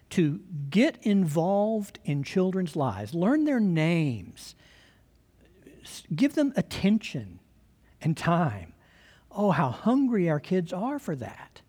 to 0.09 0.41
get 0.71 0.97
involved 1.03 1.99
in 2.07 2.23
children's 2.23 2.75
lives, 2.75 3.13
learn 3.13 3.45
their 3.45 3.61
names, 3.61 4.55
give 6.17 6.35
them 6.35 6.55
attention 6.57 7.39
and 8.01 8.17
time. 8.17 8.73
Oh, 9.31 9.51
how 9.51 9.69
hungry 9.69 10.31
our 10.31 10.41
kids 10.41 10.73
are 10.73 10.99
for 10.99 11.15
that. 11.17 11.61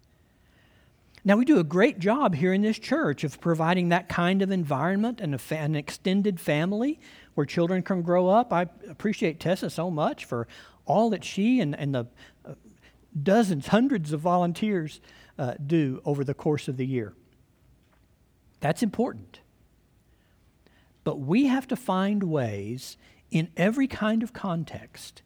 Now, 1.26 1.36
we 1.36 1.46
do 1.46 1.60
a 1.60 1.64
great 1.64 2.00
job 2.00 2.36
here 2.36 2.54
in 2.54 2.62
this 2.62 2.80
church 2.80 3.24
of 3.24 3.42
providing 3.42 3.90
that 3.90 4.08
kind 4.08 4.42
of 4.42 4.52
environment 4.52 5.20
and 5.20 5.40
fa- 5.40 5.58
an 5.58 5.76
extended 5.76 6.40
family 6.40 7.00
where 7.34 7.46
children 7.46 7.84
can 7.84 8.02
grow 8.02 8.30
up. 8.30 8.54
I 8.54 8.68
appreciate 8.90 9.40
Tessa 9.40 9.70
so 9.70 9.92
much 9.92 10.26
for 10.26 10.48
all 10.86 11.10
that 11.10 11.24
she 11.24 11.60
and, 11.60 11.76
and 11.78 11.94
the 11.94 12.08
uh, 12.46 12.54
dozens, 13.22 13.68
hundreds 13.68 14.14
of 14.14 14.22
volunteers 14.22 15.02
uh, 15.38 15.56
do 15.66 16.02
over 16.06 16.24
the 16.24 16.34
course 16.34 16.68
of 16.68 16.78
the 16.78 16.86
year. 16.86 17.14
That's 18.62 18.82
important. 18.82 19.40
But 21.04 21.20
we 21.20 21.48
have 21.48 21.68
to 21.68 21.76
find 21.76 22.24
ways 22.24 22.98
in 23.32 23.50
every 23.58 23.88
kind 23.88 24.24
of 24.24 24.34
context 24.34 25.22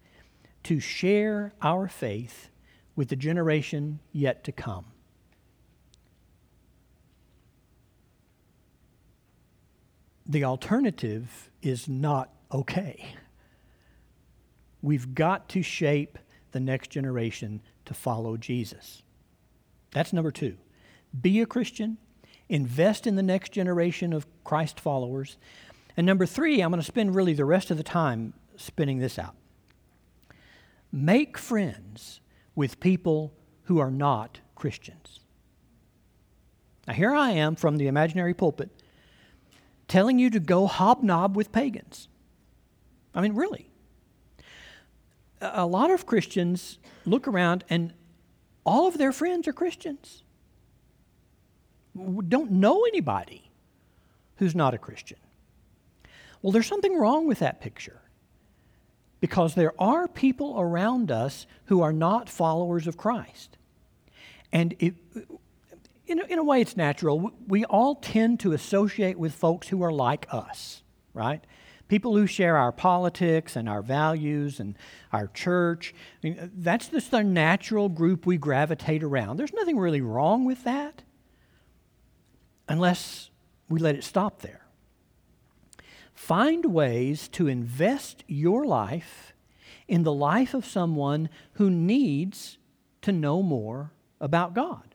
to 0.64 0.80
share 0.80 1.54
our 1.62 1.88
faith 1.88 2.50
with 2.96 3.10
the 3.10 3.16
generation 3.16 4.00
yet 4.12 4.44
to 4.44 4.52
come. 4.52 4.93
The 10.26 10.44
alternative 10.44 11.50
is 11.62 11.88
not 11.88 12.30
okay. 12.52 13.16
We've 14.82 15.16
got 15.16 15.50
to 15.50 15.62
shape 15.62 16.18
the 16.52 16.60
next 16.60 16.90
generation 16.90 17.62
to 17.86 17.94
follow 17.94 18.38
Jesus. 18.38 19.02
That's 19.92 20.14
number 20.14 20.32
two. 20.32 20.58
Be 21.20 21.42
a 21.42 21.46
Christian, 21.46 21.98
invest 22.50 23.06
in 23.06 23.16
the 23.16 23.24
next 23.24 23.52
generation 23.52 24.14
of 24.14 24.26
Christ 24.44 24.80
followers. 24.80 25.38
And 25.96 26.06
number 26.06 26.26
three, 26.26 26.62
I'm 26.62 26.72
going 26.72 26.82
to 26.82 26.86
spend 26.86 27.16
really 27.16 27.34
the 27.34 27.46
rest 27.46 27.72
of 27.72 27.78
the 27.78 27.84
time 27.84 28.34
spinning 28.56 29.00
this 29.00 29.20
out. 29.20 29.36
Make 30.92 31.38
friends 31.38 32.22
with 32.56 32.80
people 32.80 33.34
who 33.64 33.80
are 33.80 33.92
not 33.92 34.40
Christians. 34.56 35.20
Now, 36.88 36.94
here 36.94 37.14
I 37.14 37.32
am 37.32 37.56
from 37.56 37.78
the 37.78 37.88
imaginary 37.88 38.34
pulpit 38.34 38.70
telling 39.88 40.20
you 40.20 40.30
to 40.30 40.40
go 40.40 40.68
hobnob 40.68 41.36
with 41.36 41.52
pagans. 41.52 42.08
I 43.14 43.22
mean, 43.22 43.36
really. 43.36 43.70
A 45.42 45.66
lot 45.66 45.92
of 45.92 46.06
Christians 46.06 46.80
look 47.06 47.28
around 47.28 47.64
and 47.70 47.94
all 48.64 48.88
of 48.88 48.98
their 48.98 49.12
friends 49.12 49.48
are 49.48 49.54
Christians. 49.54 50.24
Don't 51.96 52.52
know 52.52 52.86
anybody 52.86 53.52
who's 54.38 54.56
not 54.56 54.74
a 54.74 54.78
Christian. 54.78 55.20
Well, 56.42 56.52
there's 56.52 56.68
something 56.68 56.98
wrong 56.98 57.28
with 57.28 57.40
that 57.40 57.62
picture 57.62 58.02
because 59.20 59.56
there 59.56 59.74
are 59.80 60.08
people 60.08 60.60
around 60.60 61.12
us 61.12 61.46
who 61.66 61.82
are 61.82 61.94
not 61.94 62.30
followers 62.30 62.88
of 62.88 62.98
Christ. 62.98 63.58
And 64.52 64.76
it, 64.80 64.96
in 66.06 66.20
a, 66.20 66.24
in 66.26 66.40
a 66.40 66.44
way, 66.44 66.62
it's 66.62 66.76
natural. 66.76 67.32
We 67.48 67.66
all 67.66 67.96
tend 67.96 68.40
to 68.42 68.52
associate 68.52 69.18
with 69.18 69.34
folks 69.34 69.70
who 69.70 69.82
are 69.84 69.92
like 69.92 70.28
us, 70.32 70.84
right? 71.14 71.44
People 71.88 72.16
who 72.16 72.28
share 72.28 72.58
our 72.58 72.72
politics 72.72 73.56
and 73.56 73.70
our 73.70 73.82
values 73.82 74.60
and 74.60 74.78
our 75.12 75.28
church. 75.28 75.94
I 76.24 76.28
mean, 76.28 76.52
that's 76.56 76.90
just 76.90 77.12
the 77.12 77.24
natural 77.24 77.90
group 77.90 78.26
we 78.26 78.38
gravitate 78.38 79.04
around. 79.04 79.38
There's 79.38 79.54
nothing 79.54 79.78
really 79.78 80.02
wrong 80.02 80.46
with 80.46 80.64
that 80.64 81.04
unless 82.68 83.30
we 83.70 83.80
let 83.80 83.96
it 83.96 84.04
stop 84.04 84.42
there. 84.42 84.66
Find 86.14 86.66
ways 86.66 87.28
to 87.30 87.48
invest 87.48 88.24
your 88.28 88.66
life 88.66 89.34
in 89.88 90.04
the 90.04 90.14
life 90.14 90.54
of 90.54 90.66
someone 90.66 91.30
who 91.54 91.70
needs 91.70 92.58
to 93.02 93.12
know 93.12 93.44
more 93.44 93.92
about 94.22 94.54
God. 94.54 94.93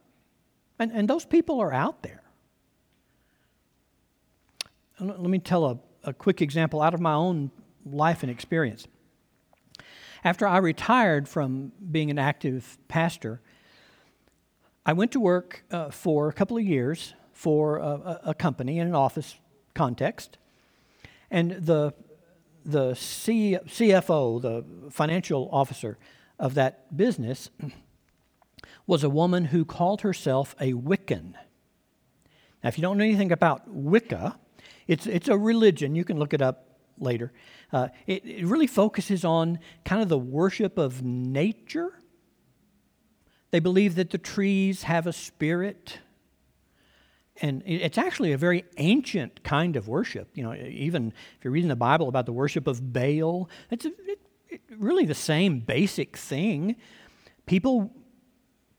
And, 0.78 0.92
and 0.92 1.08
those 1.08 1.24
people 1.24 1.60
are 1.60 1.72
out 1.72 2.02
there. 2.02 2.22
Let 5.00 5.18
me 5.20 5.38
tell 5.38 5.64
a, 5.66 5.78
a 6.04 6.12
quick 6.12 6.42
example 6.42 6.82
out 6.82 6.94
of 6.94 7.00
my 7.00 7.14
own 7.14 7.50
life 7.84 8.22
and 8.22 8.30
experience. 8.30 8.86
After 10.24 10.46
I 10.46 10.58
retired 10.58 11.28
from 11.28 11.72
being 11.90 12.10
an 12.10 12.18
active 12.18 12.78
pastor, 12.88 13.40
I 14.84 14.92
went 14.92 15.12
to 15.12 15.20
work 15.20 15.64
uh, 15.70 15.90
for 15.90 16.28
a 16.28 16.32
couple 16.32 16.56
of 16.56 16.64
years 16.64 17.14
for 17.32 17.76
a, 17.76 18.20
a, 18.24 18.34
company 18.34 18.78
in 18.78 18.88
an 18.88 18.94
office 18.94 19.36
context. 19.74 20.38
And 21.30 21.52
the, 21.52 21.94
the 22.64 22.94
C, 22.94 23.58
CFO, 23.64 24.42
the 24.42 24.64
financial 24.90 25.48
officer 25.52 25.98
of 26.38 26.54
that 26.54 26.96
business, 26.96 27.50
was 28.88 29.04
a 29.04 29.08
woman 29.10 29.44
who 29.44 29.64
called 29.66 30.00
herself 30.00 30.56
a 30.58 30.72
Wiccan. 30.72 31.34
Now, 32.64 32.68
if 32.68 32.78
you 32.78 32.82
don't 32.82 32.96
know 32.96 33.04
anything 33.04 33.30
about 33.30 33.68
Wicca, 33.68 34.36
it's, 34.88 35.06
it's 35.06 35.28
a 35.28 35.36
religion. 35.36 35.94
You 35.94 36.04
can 36.04 36.18
look 36.18 36.32
it 36.32 36.40
up 36.40 36.80
later. 36.98 37.30
Uh, 37.70 37.88
it, 38.06 38.24
it 38.24 38.46
really 38.46 38.66
focuses 38.66 39.26
on 39.26 39.58
kind 39.84 40.00
of 40.02 40.08
the 40.08 40.18
worship 40.18 40.78
of 40.78 41.02
nature. 41.02 41.92
They 43.50 43.60
believe 43.60 43.94
that 43.96 44.08
the 44.08 44.18
trees 44.18 44.84
have 44.84 45.06
a 45.06 45.12
spirit. 45.12 45.98
And 47.42 47.62
it's 47.66 47.98
actually 47.98 48.32
a 48.32 48.38
very 48.38 48.64
ancient 48.78 49.44
kind 49.44 49.76
of 49.76 49.86
worship. 49.86 50.30
You 50.32 50.44
know, 50.44 50.54
even 50.54 51.12
if 51.36 51.44
you're 51.44 51.52
reading 51.52 51.68
the 51.68 51.76
Bible 51.76 52.08
about 52.08 52.24
the 52.24 52.32
worship 52.32 52.66
of 52.66 52.90
Baal, 52.90 53.50
it's 53.70 53.84
a, 53.84 53.88
it, 54.06 54.20
it, 54.48 54.60
really 54.78 55.04
the 55.04 55.14
same 55.14 55.60
basic 55.60 56.16
thing. 56.16 56.76
People 57.44 57.92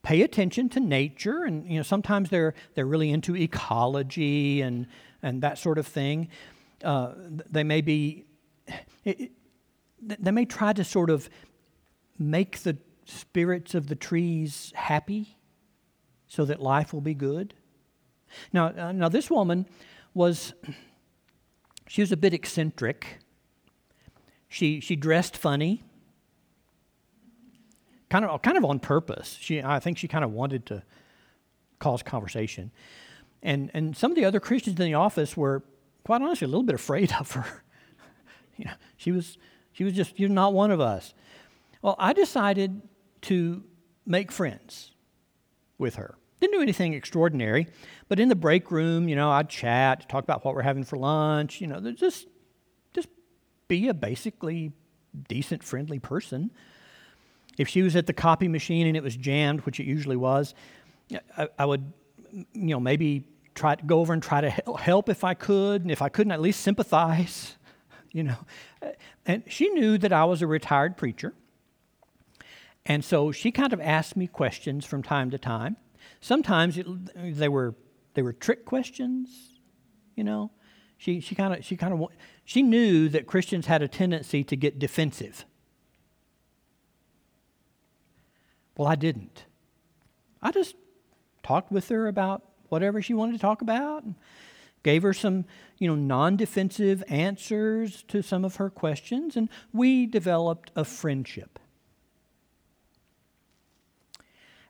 pay 0.02 0.22
attention 0.22 0.68
to 0.70 0.80
nature, 0.80 1.44
and 1.44 1.70
you 1.70 1.76
know 1.76 1.82
sometimes 1.82 2.30
they're 2.30 2.54
they're 2.74 2.86
really 2.86 3.10
into 3.10 3.36
ecology 3.36 4.62
and 4.62 4.86
and 5.22 5.42
that 5.42 5.58
sort 5.58 5.78
of 5.78 5.86
thing. 5.86 6.28
Uh, 6.82 7.12
they 7.50 7.64
may 7.64 7.80
be, 7.80 8.24
it, 9.04 9.32
they 10.00 10.30
may 10.30 10.44
try 10.44 10.72
to 10.72 10.82
sort 10.82 11.10
of 11.10 11.28
make 12.18 12.60
the 12.60 12.78
spirits 13.04 13.74
of 13.74 13.88
the 13.88 13.94
trees 13.94 14.72
happy 14.74 15.36
so 16.26 16.44
that 16.44 16.60
life 16.60 16.92
will 16.92 17.00
be 17.00 17.14
good. 17.14 17.54
Now, 18.52 18.66
uh, 18.66 18.92
now 18.92 19.08
this 19.08 19.30
woman 19.30 19.66
was, 20.14 20.54
she 21.88 22.00
was 22.00 22.12
a 22.12 22.16
bit 22.16 22.32
eccentric. 22.32 23.18
She, 24.48 24.80
she 24.80 24.96
dressed 24.96 25.36
funny, 25.36 25.82
kind 28.10 28.24
of, 28.24 28.42
kind 28.42 28.58
of 28.58 28.64
on 28.64 28.80
purpose. 28.80 29.38
She, 29.40 29.62
I 29.62 29.80
think 29.80 29.96
she 29.96 30.08
kind 30.08 30.24
of 30.24 30.32
wanted 30.32 30.66
to 30.66 30.82
cause 31.78 32.02
conversation. 32.02 32.70
And, 33.42 33.70
and 33.72 33.96
some 33.96 34.12
of 34.12 34.16
the 34.16 34.24
other 34.24 34.40
Christians 34.40 34.78
in 34.78 34.86
the 34.86 34.94
office 34.94 35.36
were, 35.36 35.62
quite 36.04 36.20
honestly, 36.20 36.44
a 36.44 36.48
little 36.48 36.64
bit 36.64 36.74
afraid 36.74 37.12
of 37.20 37.32
her. 37.32 37.62
you 38.56 38.66
know, 38.66 38.74
she 38.96 39.12
was, 39.12 39.38
she 39.72 39.84
was 39.84 39.94
just, 39.94 40.18
you're 40.18 40.28
not 40.28 40.52
one 40.52 40.70
of 40.70 40.80
us. 40.80 41.14
Well, 41.80 41.96
I 41.98 42.12
decided 42.12 42.82
to 43.22 43.62
make 44.04 44.30
friends 44.30 44.92
with 45.78 45.94
her. 45.94 46.16
Didn't 46.40 46.54
do 46.54 46.62
anything 46.62 46.94
extraordinary, 46.94 47.68
but 48.08 48.18
in 48.18 48.28
the 48.28 48.34
break 48.34 48.70
room, 48.70 49.08
you 49.08 49.16
know, 49.16 49.30
I'd 49.30 49.48
chat, 49.48 50.08
talk 50.08 50.24
about 50.24 50.44
what 50.44 50.54
we're 50.54 50.62
having 50.62 50.84
for 50.84 50.96
lunch, 50.96 51.60
you 51.60 51.66
know, 51.66 51.80
just, 51.92 52.26
just 52.94 53.08
be 53.68 53.88
a 53.88 53.94
basically 53.94 54.72
decent, 55.28 55.62
friendly 55.62 55.98
person. 55.98 56.50
If 57.60 57.68
she 57.68 57.82
was 57.82 57.94
at 57.94 58.06
the 58.06 58.14
copy 58.14 58.48
machine 58.48 58.86
and 58.86 58.96
it 58.96 59.02
was 59.02 59.14
jammed, 59.14 59.60
which 59.66 59.78
it 59.78 59.84
usually 59.84 60.16
was, 60.16 60.54
I, 61.36 61.48
I 61.58 61.66
would 61.66 61.92
you 62.32 62.46
know, 62.54 62.80
maybe 62.80 63.24
try 63.54 63.74
to 63.74 63.84
go 63.84 64.00
over 64.00 64.14
and 64.14 64.22
try 64.22 64.40
to 64.40 64.48
help 64.78 65.10
if 65.10 65.24
I 65.24 65.34
could, 65.34 65.82
and 65.82 65.90
if 65.90 66.00
I 66.00 66.08
couldn't, 66.08 66.32
at 66.32 66.40
least 66.40 66.60
sympathize, 66.60 67.58
you 68.12 68.22
know. 68.22 68.38
And 69.26 69.42
she 69.46 69.68
knew 69.68 69.98
that 69.98 70.10
I 70.10 70.24
was 70.24 70.40
a 70.40 70.46
retired 70.46 70.96
preacher. 70.96 71.34
And 72.86 73.04
so 73.04 73.30
she 73.30 73.50
kind 73.50 73.74
of 73.74 73.80
asked 73.82 74.16
me 74.16 74.26
questions 74.26 74.86
from 74.86 75.02
time 75.02 75.30
to 75.32 75.38
time. 75.38 75.76
Sometimes 76.22 76.78
it, 76.78 76.86
they 77.36 77.48
were 77.48 77.74
they 78.14 78.22
were 78.22 78.32
trick 78.32 78.64
questions, 78.64 79.58
you 80.16 80.24
know. 80.24 80.50
She 80.96 81.20
she 81.20 81.34
kind 81.34 81.52
of 81.52 81.62
she 81.62 81.76
kind 81.76 81.92
of 81.92 82.08
she 82.42 82.62
knew 82.62 83.10
that 83.10 83.26
Christians 83.26 83.66
had 83.66 83.82
a 83.82 83.88
tendency 83.88 84.42
to 84.44 84.56
get 84.56 84.78
defensive. 84.78 85.44
Well, 88.80 88.88
I 88.88 88.94
didn't. 88.94 89.44
I 90.40 90.52
just 90.52 90.74
talked 91.42 91.70
with 91.70 91.90
her 91.90 92.08
about 92.08 92.44
whatever 92.70 93.02
she 93.02 93.12
wanted 93.12 93.32
to 93.32 93.38
talk 93.38 93.60
about, 93.60 94.04
and 94.04 94.14
gave 94.82 95.02
her 95.02 95.12
some, 95.12 95.44
you 95.76 95.86
know, 95.86 95.94
non-defensive 95.94 97.04
answers 97.06 98.02
to 98.04 98.22
some 98.22 98.42
of 98.42 98.56
her 98.56 98.70
questions, 98.70 99.36
and 99.36 99.50
we 99.70 100.06
developed 100.06 100.70
a 100.74 100.86
friendship. 100.86 101.58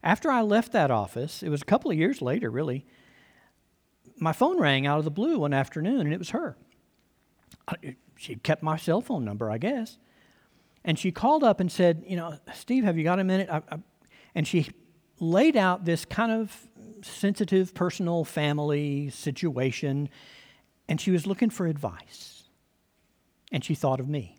After 0.03 0.29
I 0.29 0.41
left 0.41 0.73
that 0.73 0.91
office, 0.91 1.45
it 1.45 1.49
was 1.49 1.63
a 1.63 1.67
couple 1.67 1.93
of 1.93 1.97
years 1.97 2.21
later, 2.21 2.51
really, 2.51 2.85
my 4.19 4.33
phone 4.33 4.59
rang 4.59 4.89
out 4.89 4.99
of 4.99 5.05
the 5.05 5.13
blue 5.13 5.39
one 5.39 5.55
afternoon, 5.55 6.01
and 6.01 6.13
it 6.13 6.19
was 6.19 6.31
her. 6.31 6.57
She 8.17 8.35
kept 8.35 8.65
my 8.65 8.77
cell 8.77 9.03
phone 9.03 9.25
number, 9.25 9.53
I 9.53 9.59
guess. 9.59 9.99
And 10.85 10.99
she 10.99 11.13
called 11.13 11.45
up 11.45 11.61
and 11.61 11.71
said, 11.71 12.03
You 12.09 12.17
know, 12.17 12.39
Steve, 12.55 12.83
have 12.83 12.99
you 12.99 13.05
got 13.05 13.21
a 13.21 13.25
minute? 13.25 13.49
I, 13.51 13.63
I, 13.71 13.79
and 14.35 14.47
she 14.47 14.69
laid 15.19 15.57
out 15.57 15.85
this 15.85 16.05
kind 16.05 16.33
of 16.33 16.69
sensitive 17.03 17.75
personal 17.75 18.25
family 18.25 19.11
situation, 19.11 20.09
and 20.89 21.01
she 21.01 21.11
was 21.11 21.27
looking 21.27 21.51
for 21.51 21.67
advice. 21.67 22.45
And 23.53 23.65
she 23.65 23.75
thought 23.75 23.99
of 23.99 24.09
me. 24.09 24.39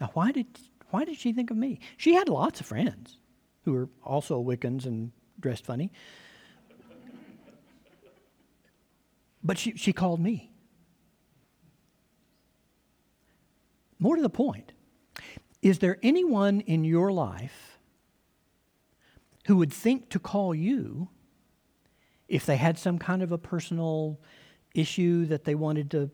Now, 0.00 0.10
why 0.12 0.30
did, 0.30 0.46
why 0.90 1.04
did 1.04 1.16
she 1.16 1.32
think 1.32 1.50
of 1.50 1.56
me? 1.56 1.80
She 1.96 2.14
had 2.14 2.28
lots 2.28 2.60
of 2.60 2.66
friends 2.66 3.16
who 3.64 3.72
were 3.72 3.88
also 4.04 4.42
Wiccans 4.42 4.84
and 4.84 5.10
dressed 5.40 5.64
funny. 5.64 5.90
But 9.42 9.58
she, 9.58 9.76
she 9.76 9.92
called 9.92 10.20
me. 10.20 10.52
More 13.98 14.16
to 14.16 14.22
the 14.22 14.28
point, 14.28 14.72
is 15.66 15.80
there 15.80 15.98
anyone 16.00 16.60
in 16.60 16.84
your 16.84 17.10
life 17.10 17.80
who 19.46 19.56
would 19.56 19.72
think 19.72 20.08
to 20.10 20.20
call 20.20 20.54
you 20.54 21.08
if 22.28 22.46
they 22.46 22.56
had 22.56 22.78
some 22.78 22.98
kind 23.00 23.20
of 23.20 23.32
a 23.32 23.38
personal 23.38 24.20
issue 24.76 25.26
that 25.26 25.42
they 25.42 25.56
wanted 25.56 25.90
to 25.90 26.08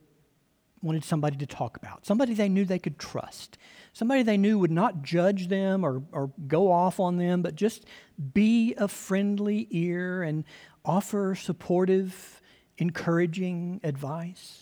wanted 0.80 1.04
somebody 1.04 1.36
to 1.36 1.46
talk 1.46 1.76
about? 1.76 2.06
Somebody 2.06 2.32
they 2.32 2.48
knew 2.48 2.64
they 2.64 2.78
could 2.78 2.98
trust. 2.98 3.58
Somebody 3.92 4.22
they 4.22 4.38
knew 4.38 4.58
would 4.58 4.70
not 4.70 5.02
judge 5.02 5.48
them 5.48 5.84
or, 5.84 6.02
or 6.12 6.32
go 6.48 6.72
off 6.72 6.98
on 6.98 7.18
them 7.18 7.42
but 7.42 7.54
just 7.54 7.84
be 8.32 8.74
a 8.78 8.88
friendly 8.88 9.68
ear 9.70 10.22
and 10.22 10.44
offer 10.82 11.34
supportive 11.34 12.40
encouraging 12.78 13.80
advice 13.84 14.61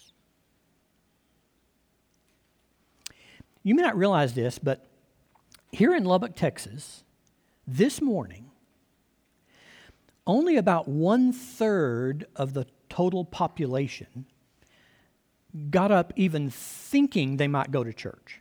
you 3.62 3.74
may 3.74 3.82
not 3.82 3.96
realize 3.96 4.34
this 4.34 4.58
but 4.58 4.86
here 5.70 5.94
in 5.94 6.04
lubbock 6.04 6.34
texas 6.34 7.04
this 7.66 8.00
morning 8.00 8.50
only 10.26 10.56
about 10.56 10.86
one 10.88 11.32
third 11.32 12.26
of 12.36 12.54
the 12.54 12.66
total 12.88 13.24
population 13.24 14.26
got 15.70 15.90
up 15.90 16.12
even 16.16 16.50
thinking 16.50 17.36
they 17.36 17.48
might 17.48 17.70
go 17.70 17.82
to 17.82 17.92
church. 17.92 18.40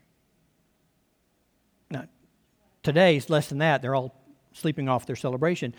Now, 1.89 2.05
today 2.83 3.15
is 3.15 3.29
less 3.29 3.47
than 3.49 3.59
that. 3.59 3.81
They're 3.81 3.95
all 3.95 4.15
sleeping 4.53 4.89
off 4.89 5.05
their 5.05 5.15
celebration. 5.15 5.73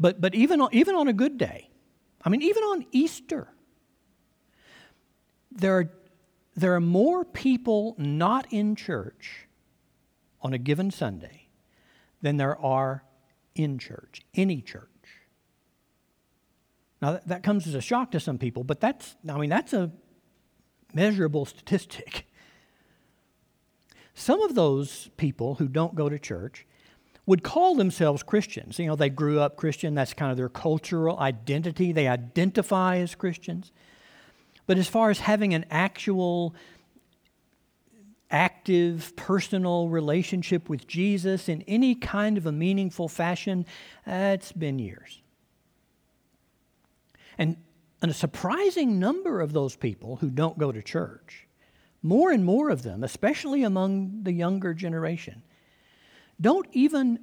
But, 0.00 0.20
but 0.20 0.34
even, 0.34 0.60
on, 0.60 0.70
even 0.72 0.94
on 0.94 1.08
a 1.08 1.12
good 1.12 1.38
day, 1.38 1.68
I 2.24 2.30
mean, 2.30 2.42
even 2.42 2.62
on 2.62 2.86
Easter, 2.92 3.48
there 5.52 5.78
are, 5.78 5.90
there 6.54 6.74
are 6.74 6.80
more 6.80 7.24
people 7.24 7.94
not 7.98 8.46
in 8.52 8.76
church 8.76 9.46
on 10.40 10.52
a 10.52 10.58
given 10.58 10.90
Sunday 10.90 11.48
than 12.22 12.36
there 12.36 12.58
are 12.60 13.04
in 13.54 13.78
church, 13.78 14.22
any 14.34 14.60
church. 14.60 14.88
Now, 17.02 17.20
that 17.26 17.42
comes 17.42 17.66
as 17.66 17.74
a 17.74 17.80
shock 17.80 18.12
to 18.12 18.20
some 18.20 18.38
people, 18.38 18.64
but 18.64 18.80
that's, 18.80 19.16
I 19.28 19.36
mean, 19.36 19.50
that's 19.50 19.72
a 19.72 19.90
measurable 20.94 21.44
statistic. 21.44 22.26
Some 24.14 24.40
of 24.42 24.54
those 24.54 25.10
people 25.16 25.56
who 25.56 25.68
don't 25.68 25.94
go 25.94 26.08
to 26.08 26.18
church 26.18 26.66
would 27.26 27.42
call 27.42 27.74
themselves 27.74 28.22
Christians. 28.22 28.78
You 28.78 28.86
know, 28.86 28.96
they 28.96 29.10
grew 29.10 29.40
up 29.40 29.56
Christian, 29.56 29.94
that's 29.94 30.14
kind 30.14 30.30
of 30.30 30.36
their 30.36 30.48
cultural 30.48 31.18
identity. 31.18 31.90
They 31.92 32.06
identify 32.06 32.98
as 32.98 33.14
Christians. 33.14 33.72
But 34.66 34.78
as 34.78 34.88
far 34.88 35.10
as 35.10 35.18
having 35.20 35.54
an 35.54 35.66
actual, 35.70 36.54
active, 38.30 39.14
personal 39.16 39.88
relationship 39.88 40.68
with 40.68 40.86
Jesus 40.86 41.48
in 41.48 41.62
any 41.62 41.94
kind 41.94 42.36
of 42.36 42.46
a 42.46 42.52
meaningful 42.52 43.08
fashion, 43.08 43.66
uh, 44.06 44.34
it's 44.34 44.52
been 44.52 44.78
years. 44.78 45.22
And, 47.38 47.56
and 48.02 48.10
a 48.10 48.14
surprising 48.14 48.98
number 48.98 49.40
of 49.40 49.52
those 49.52 49.76
people 49.76 50.16
who 50.16 50.30
don't 50.30 50.58
go 50.58 50.72
to 50.72 50.82
church, 50.82 51.46
more 52.02 52.32
and 52.32 52.44
more 52.44 52.70
of 52.70 52.82
them, 52.82 53.04
especially 53.04 53.62
among 53.62 54.24
the 54.24 54.32
younger 54.32 54.74
generation, 54.74 55.42
don't 56.40 56.66
even 56.72 57.18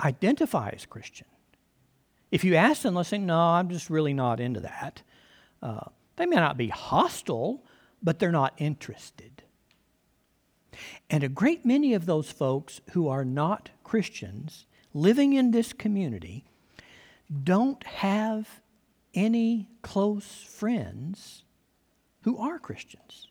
identify 0.00 0.70
as 0.70 0.86
Christian. 0.86 1.26
If 2.30 2.44
you 2.44 2.54
ask 2.54 2.82
them, 2.82 2.94
they'll 2.94 3.04
say, 3.04 3.18
No, 3.18 3.38
I'm 3.38 3.68
just 3.68 3.88
really 3.88 4.14
not 4.14 4.40
into 4.40 4.60
that. 4.60 5.02
Uh, 5.62 5.84
they 6.16 6.26
may 6.26 6.36
not 6.36 6.56
be 6.56 6.68
hostile, 6.68 7.64
but 8.02 8.18
they're 8.18 8.32
not 8.32 8.54
interested. 8.58 9.42
And 11.08 11.22
a 11.22 11.28
great 11.28 11.64
many 11.64 11.94
of 11.94 12.06
those 12.06 12.30
folks 12.30 12.80
who 12.92 13.08
are 13.08 13.24
not 13.24 13.70
Christians 13.84 14.66
living 14.92 15.32
in 15.32 15.50
this 15.50 15.72
community 15.72 16.44
don't 17.42 17.84
have 17.84 18.60
any 19.14 19.68
close 19.82 20.26
friends 20.26 21.44
who 22.22 22.38
are 22.38 22.58
Christians. 22.58 23.28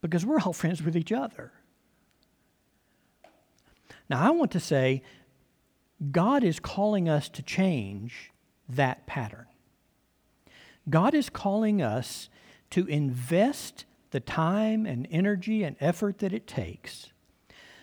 Because 0.00 0.26
we're 0.26 0.40
all 0.40 0.52
friends 0.52 0.82
with 0.82 0.96
each 0.96 1.12
other. 1.12 1.52
Now, 4.08 4.20
I 4.26 4.30
want 4.30 4.50
to 4.52 4.60
say 4.60 5.02
God 6.10 6.42
is 6.42 6.58
calling 6.58 7.08
us 7.08 7.28
to 7.30 7.42
change 7.42 8.32
that 8.68 9.06
pattern. 9.06 9.46
God 10.88 11.14
is 11.14 11.30
calling 11.30 11.80
us 11.80 12.28
to 12.70 12.86
invest 12.86 13.84
the 14.10 14.20
time 14.20 14.86
and 14.86 15.06
energy 15.10 15.62
and 15.62 15.76
effort 15.80 16.18
that 16.18 16.32
it 16.32 16.46
takes 16.46 17.12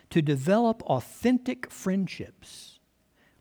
to 0.09 0.21
develop 0.21 0.81
authentic 0.83 1.69
friendships 1.69 2.79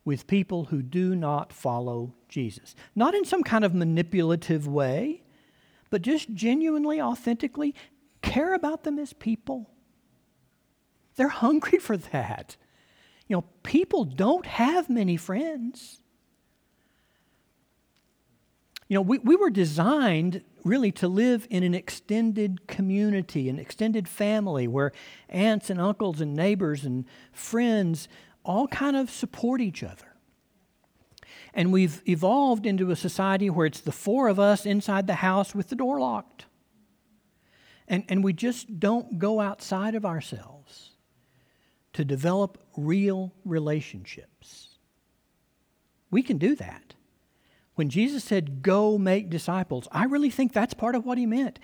with 0.05 0.27
people 0.27 0.67
who 0.67 0.83
do 0.83 1.15
not 1.15 1.53
follow 1.53 2.15
Jesus. 2.29 2.75
Not 2.95 3.15
in 3.15 3.25
some 3.25 3.43
kind 3.43 3.65
of 3.65 3.75
manipulative 3.75 4.67
way, 4.67 5.23
but 5.91 6.03
just 6.03 6.33
genuinely, 6.35 7.01
authentically 7.01 7.75
care 8.23 8.55
about 8.55 8.85
them 8.85 8.99
as 8.99 9.13
people. 9.13 9.71
They're 11.17 11.29
hungry 11.29 11.79
for 11.79 11.97
that. 11.97 12.57
You 13.27 13.37
know, 13.37 13.45
people 13.63 14.05
don't 14.05 14.47
have 14.47 14.89
many 14.89 15.17
friends. 15.17 16.01
You 18.89 18.95
know, 18.95 19.03
we, 19.03 19.19
we 19.19 19.37
were 19.37 19.51
designed 19.51 20.43
really 20.65 20.91
to 20.93 21.09
live 21.09 21.47
in 21.51 21.63
an 21.63 21.75
extended 21.75 22.67
community, 22.67 23.49
an 23.49 23.59
extended 23.59 24.09
family 24.09 24.67
where 24.67 24.93
aunts 25.29 25.71
and 25.71 25.81
uncles 25.81 26.21
and 26.21 26.35
neighbors 26.35 26.85
and 26.85 27.05
friends 27.33 28.09
all 28.45 28.67
kind 28.69 28.97
of 28.97 29.11
support 29.11 29.61
each 29.61 29.83
other. 29.83 30.15
And 31.53 31.73
we've 31.73 32.03
evolved 32.09 32.67
into 32.67 32.91
a 32.91 32.97
society 32.97 33.51
where 33.51 33.67
it's 33.67 33.81
the 33.81 33.93
four 33.93 34.29
of 34.29 34.41
us 34.41 34.65
inside 34.65 35.07
the 35.07 35.15
house 35.15 35.55
with 35.55 35.69
the 35.69 35.77
door 35.77 36.01
locked. 36.01 36.47
And, 37.87 38.05
and 38.09 38.23
we 38.23 38.33
just 38.33 38.81
don't 38.81 39.19
go 39.19 39.41
outside 39.41 39.95
of 39.95 40.05
ourselves 40.05 40.93
to 41.95 42.05
develop 42.05 42.59
real 42.77 43.33
relationships. 43.45 44.79
We 46.11 46.23
can 46.23 46.39
do 46.39 46.55
that. 46.57 46.95
When 47.79 47.91
Jesus 47.91 48.25
said, 48.25 48.61
Go 48.61 48.99
make 48.99 49.31
disciples, 49.31 49.87
I 49.93 50.07
really 50.07 50.31
think 50.31 50.53
that's 50.53 50.75
part 50.75 50.97
of 50.97 51.07
what 51.07 51.17
he 51.17 51.27
meant. 51.27 51.61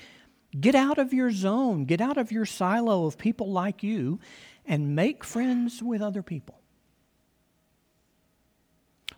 Get 0.61 0.77
out 0.77 0.97
of 0.97 1.13
your 1.13 1.33
zone, 1.33 1.87
get 1.87 2.01
out 2.01 2.19
of 2.19 2.31
your 2.31 2.47
silo 2.47 3.07
of 3.07 3.19
people 3.19 3.51
like 3.51 3.83
you, 3.83 4.21
and 4.65 4.95
make 4.95 5.25
friends 5.25 5.83
with 5.83 6.01
other 6.01 6.23
people. 6.23 6.61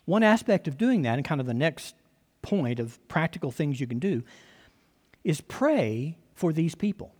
One 0.07 0.23
aspect 0.23 0.69
of 0.69 0.79
doing 0.79 1.03
that, 1.03 1.19
and 1.19 1.25
kind 1.25 1.39
of 1.39 1.47
the 1.47 1.53
next 1.53 1.97
point 2.41 2.81
of 2.81 3.07
practical 3.09 3.51
things 3.51 3.79
you 3.79 3.87
can 3.87 3.99
do, 3.99 4.23
is 5.23 5.43
pray 5.43 6.17
for 6.35 6.51
these 6.51 6.75
people. 6.75 7.15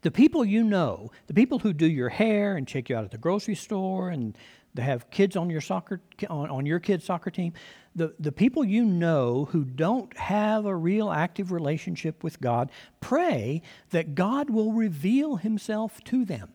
The 0.00 0.10
people 0.10 0.46
you 0.46 0.64
know, 0.64 1.10
the 1.26 1.34
people 1.34 1.58
who 1.58 1.74
do 1.74 1.86
your 1.86 2.08
hair 2.08 2.56
and 2.56 2.66
check 2.66 2.88
you 2.88 2.96
out 2.96 3.04
at 3.04 3.10
the 3.10 3.18
grocery 3.18 3.54
store 3.54 4.08
and 4.08 4.34
they 4.72 4.82
have 4.82 5.08
kids 5.10 5.36
on 5.36 5.50
your 5.50 5.60
soccer 5.60 6.00
on, 6.28 6.50
on 6.50 6.66
your 6.66 6.80
kids' 6.80 7.04
soccer 7.04 7.30
team, 7.30 7.52
the, 7.94 8.14
the 8.18 8.32
people 8.32 8.64
you 8.64 8.84
know 8.84 9.46
who 9.46 9.64
don't 9.64 10.16
have 10.16 10.66
a 10.66 10.74
real 10.74 11.10
active 11.10 11.52
relationship 11.52 12.24
with 12.24 12.40
God, 12.40 12.70
pray 13.00 13.62
that 13.90 14.14
God 14.14 14.50
will 14.50 14.72
reveal 14.72 15.36
himself 15.36 16.02
to 16.04 16.24
them. 16.24 16.52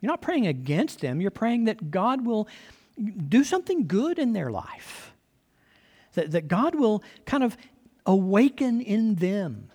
You're 0.00 0.10
not 0.10 0.22
praying 0.22 0.46
against 0.46 1.00
them, 1.00 1.20
you're 1.20 1.30
praying 1.30 1.64
that 1.64 1.90
God 1.90 2.24
will 2.24 2.48
do 3.28 3.44
something 3.44 3.86
good 3.86 4.18
in 4.18 4.32
their 4.32 4.50
life. 4.50 5.14
That, 6.14 6.32
that 6.32 6.48
God 6.48 6.74
will 6.74 7.02
kind 7.24 7.42
of 7.42 7.56
awaken 8.04 8.80
in 8.80 9.16
them 9.16 9.70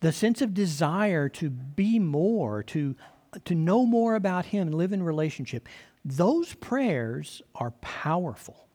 the 0.00 0.12
sense 0.12 0.40
of 0.40 0.54
desire 0.54 1.28
to 1.28 1.50
be 1.50 1.98
more, 1.98 2.62
to, 2.62 2.96
to 3.44 3.54
know 3.54 3.84
more 3.84 4.14
about 4.14 4.46
Him 4.46 4.68
and 4.68 4.74
live 4.74 4.92
in 4.92 5.02
relationship. 5.02 5.68
Those 6.04 6.54
prayers 6.54 7.42
are 7.54 7.72
powerful. 7.82 8.69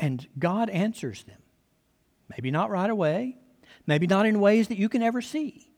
And 0.00 0.26
God 0.38 0.70
answers 0.70 1.24
them. 1.24 1.36
Maybe 2.30 2.50
not 2.50 2.70
right 2.70 2.88
away, 2.88 3.36
maybe 3.86 4.06
not 4.06 4.24
in 4.24 4.40
ways 4.40 4.68
that 4.68 4.78
you 4.78 4.88
can 4.88 5.02
ever 5.02 5.20
see. 5.20 5.70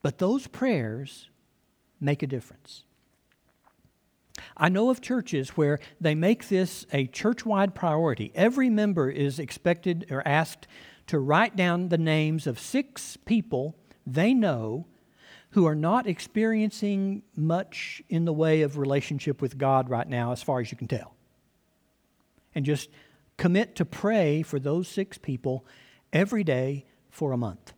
But 0.00 0.18
those 0.18 0.46
prayers 0.46 1.28
make 2.00 2.22
a 2.22 2.26
difference. 2.28 2.84
I 4.56 4.68
know 4.68 4.90
of 4.90 5.00
churches 5.00 5.50
where 5.50 5.80
they 6.00 6.14
make 6.14 6.48
this 6.48 6.86
a 6.92 7.08
church 7.08 7.44
wide 7.44 7.74
priority. 7.74 8.30
Every 8.36 8.70
member 8.70 9.10
is 9.10 9.40
expected 9.40 10.06
or 10.08 10.26
asked 10.26 10.68
to 11.08 11.18
write 11.18 11.56
down 11.56 11.88
the 11.88 11.98
names 11.98 12.46
of 12.46 12.60
six 12.60 13.16
people 13.16 13.76
they 14.06 14.34
know 14.34 14.86
who 15.50 15.66
are 15.66 15.74
not 15.74 16.06
experiencing 16.06 17.22
much 17.34 18.02
in 18.08 18.24
the 18.24 18.32
way 18.32 18.62
of 18.62 18.78
relationship 18.78 19.42
with 19.42 19.58
God 19.58 19.90
right 19.90 20.08
now, 20.08 20.30
as 20.30 20.42
far 20.42 20.60
as 20.60 20.70
you 20.70 20.78
can 20.78 20.86
tell. 20.86 21.17
And 22.58 22.66
just 22.66 22.90
commit 23.36 23.76
to 23.76 23.84
pray 23.84 24.42
for 24.42 24.58
those 24.58 24.88
six 24.88 25.16
people 25.16 25.64
every 26.12 26.42
day 26.42 26.86
for 27.08 27.30
a 27.30 27.36
month. 27.36 27.72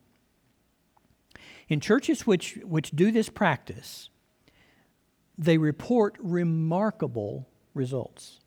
In 1.69 1.81
churches 1.81 2.27
which, 2.27 2.59
which 2.65 2.93
do 2.93 3.13
this 3.13 3.29
practice, 3.29 4.09
they 5.37 5.59
report 5.59 6.17
remarkable 6.19 7.47
results. 7.75 8.41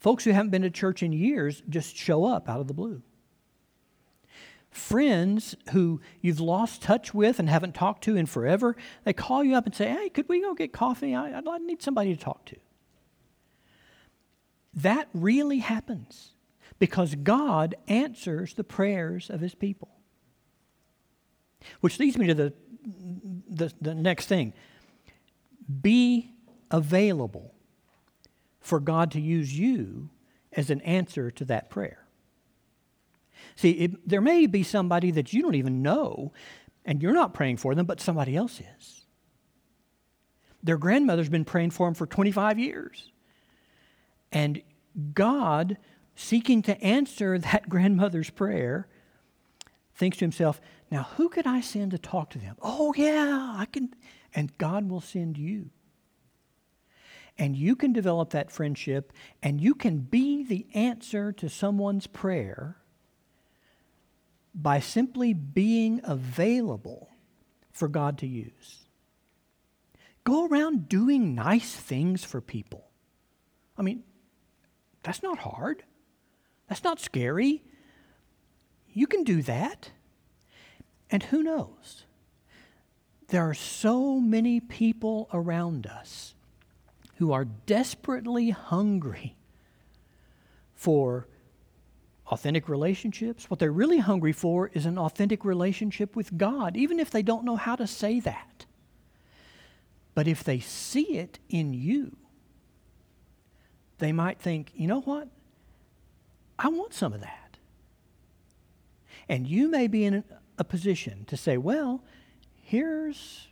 Folks 0.00 0.24
who 0.24 0.32
haven't 0.32 0.50
been 0.50 0.62
to 0.62 0.70
church 0.70 1.00
in 1.04 1.12
years 1.12 1.62
just 1.68 1.94
show 1.96 2.24
up 2.24 2.48
out 2.48 2.58
of 2.58 2.66
the 2.66 2.74
blue. 2.74 3.00
Friends 4.72 5.54
who 5.70 6.00
you've 6.20 6.40
lost 6.40 6.82
touch 6.82 7.14
with 7.14 7.38
and 7.38 7.48
haven't 7.48 7.76
talked 7.76 8.02
to 8.02 8.16
in 8.16 8.26
forever, 8.26 8.74
they 9.04 9.12
call 9.12 9.44
you 9.44 9.54
up 9.54 9.64
and 9.64 9.76
say, 9.76 9.90
Hey, 9.90 10.08
could 10.08 10.28
we 10.28 10.40
go 10.40 10.54
get 10.54 10.72
coffee? 10.72 11.14
I, 11.14 11.38
I 11.38 11.58
need 11.58 11.82
somebody 11.82 12.16
to 12.16 12.20
talk 12.20 12.44
to. 12.46 12.56
That 14.78 15.08
really 15.12 15.58
happens 15.58 16.34
because 16.78 17.16
God 17.16 17.74
answers 17.88 18.54
the 18.54 18.62
prayers 18.62 19.28
of 19.28 19.40
his 19.40 19.54
people. 19.54 19.88
Which 21.80 21.98
leads 21.98 22.16
me 22.16 22.28
to 22.28 22.34
the, 22.34 22.52
the, 23.48 23.72
the 23.80 23.94
next 23.94 24.26
thing 24.26 24.54
be 25.82 26.30
available 26.70 27.52
for 28.60 28.78
God 28.78 29.10
to 29.10 29.20
use 29.20 29.58
you 29.58 30.10
as 30.52 30.70
an 30.70 30.80
answer 30.82 31.30
to 31.32 31.44
that 31.46 31.68
prayer. 31.68 32.06
See, 33.56 33.72
it, 33.72 34.08
there 34.08 34.20
may 34.20 34.46
be 34.46 34.62
somebody 34.62 35.10
that 35.10 35.32
you 35.32 35.42
don't 35.42 35.56
even 35.56 35.82
know, 35.82 36.32
and 36.84 37.02
you're 37.02 37.12
not 37.12 37.34
praying 37.34 37.56
for 37.56 37.74
them, 37.74 37.84
but 37.84 38.00
somebody 38.00 38.36
else 38.36 38.60
is. 38.78 39.04
Their 40.62 40.78
grandmother's 40.78 41.28
been 41.28 41.44
praying 41.44 41.70
for 41.70 41.86
them 41.86 41.94
for 41.94 42.06
25 42.06 42.58
years. 42.58 43.12
And 44.32 44.62
God, 45.14 45.78
seeking 46.14 46.62
to 46.62 46.80
answer 46.82 47.38
that 47.38 47.68
grandmother's 47.68 48.30
prayer, 48.30 48.88
thinks 49.94 50.18
to 50.18 50.24
himself, 50.24 50.60
now 50.90 51.08
who 51.16 51.28
could 51.28 51.46
I 51.46 51.60
send 51.60 51.90
to 51.90 51.98
talk 51.98 52.30
to 52.30 52.38
them? 52.38 52.56
Oh, 52.62 52.94
yeah, 52.96 53.54
I 53.58 53.66
can 53.66 53.90
and 54.34 54.56
God 54.58 54.88
will 54.88 55.00
send 55.00 55.36
you. 55.38 55.70
And 57.38 57.56
you 57.56 57.76
can 57.76 57.92
develop 57.92 58.30
that 58.30 58.50
friendship, 58.50 59.12
and 59.42 59.60
you 59.60 59.74
can 59.74 59.98
be 59.98 60.42
the 60.42 60.66
answer 60.74 61.30
to 61.32 61.48
someone's 61.48 62.06
prayer 62.08 62.76
by 64.54 64.80
simply 64.80 65.32
being 65.32 66.00
available 66.02 67.10
for 67.70 67.86
God 67.86 68.18
to 68.18 68.26
use. 68.26 68.88
Go 70.24 70.46
around 70.46 70.88
doing 70.88 71.34
nice 71.34 71.72
things 71.72 72.24
for 72.24 72.40
people. 72.40 72.88
I 73.76 73.82
mean, 73.82 74.02
that's 75.02 75.22
not 75.22 75.38
hard. 75.38 75.82
That's 76.68 76.84
not 76.84 77.00
scary. 77.00 77.62
You 78.92 79.06
can 79.06 79.24
do 79.24 79.42
that. 79.42 79.90
And 81.10 81.22
who 81.22 81.42
knows? 81.42 82.04
There 83.28 83.48
are 83.48 83.54
so 83.54 84.18
many 84.18 84.60
people 84.60 85.28
around 85.32 85.86
us 85.86 86.34
who 87.16 87.32
are 87.32 87.44
desperately 87.44 88.50
hungry 88.50 89.36
for 90.74 91.26
authentic 92.28 92.68
relationships. 92.68 93.50
What 93.50 93.58
they're 93.58 93.72
really 93.72 93.98
hungry 93.98 94.32
for 94.32 94.70
is 94.72 94.86
an 94.86 94.98
authentic 94.98 95.44
relationship 95.44 96.14
with 96.14 96.36
God, 96.36 96.76
even 96.76 97.00
if 97.00 97.10
they 97.10 97.22
don't 97.22 97.44
know 97.44 97.56
how 97.56 97.76
to 97.76 97.86
say 97.86 98.20
that. 98.20 98.66
But 100.14 100.28
if 100.28 100.44
they 100.44 100.60
see 100.60 101.16
it 101.18 101.38
in 101.48 101.74
you, 101.74 102.16
they 103.98 104.12
might 104.12 104.40
think, 104.40 104.72
you 104.74 104.86
know 104.86 105.00
what? 105.00 105.28
I 106.58 106.68
want 106.68 106.94
some 106.94 107.12
of 107.12 107.20
that. 107.20 107.58
And 109.28 109.46
you 109.46 109.70
may 109.70 109.86
be 109.86 110.04
in 110.04 110.24
a 110.56 110.64
position 110.64 111.24
to 111.26 111.36
say, 111.36 111.56
well, 111.56 112.02
here's 112.62 113.48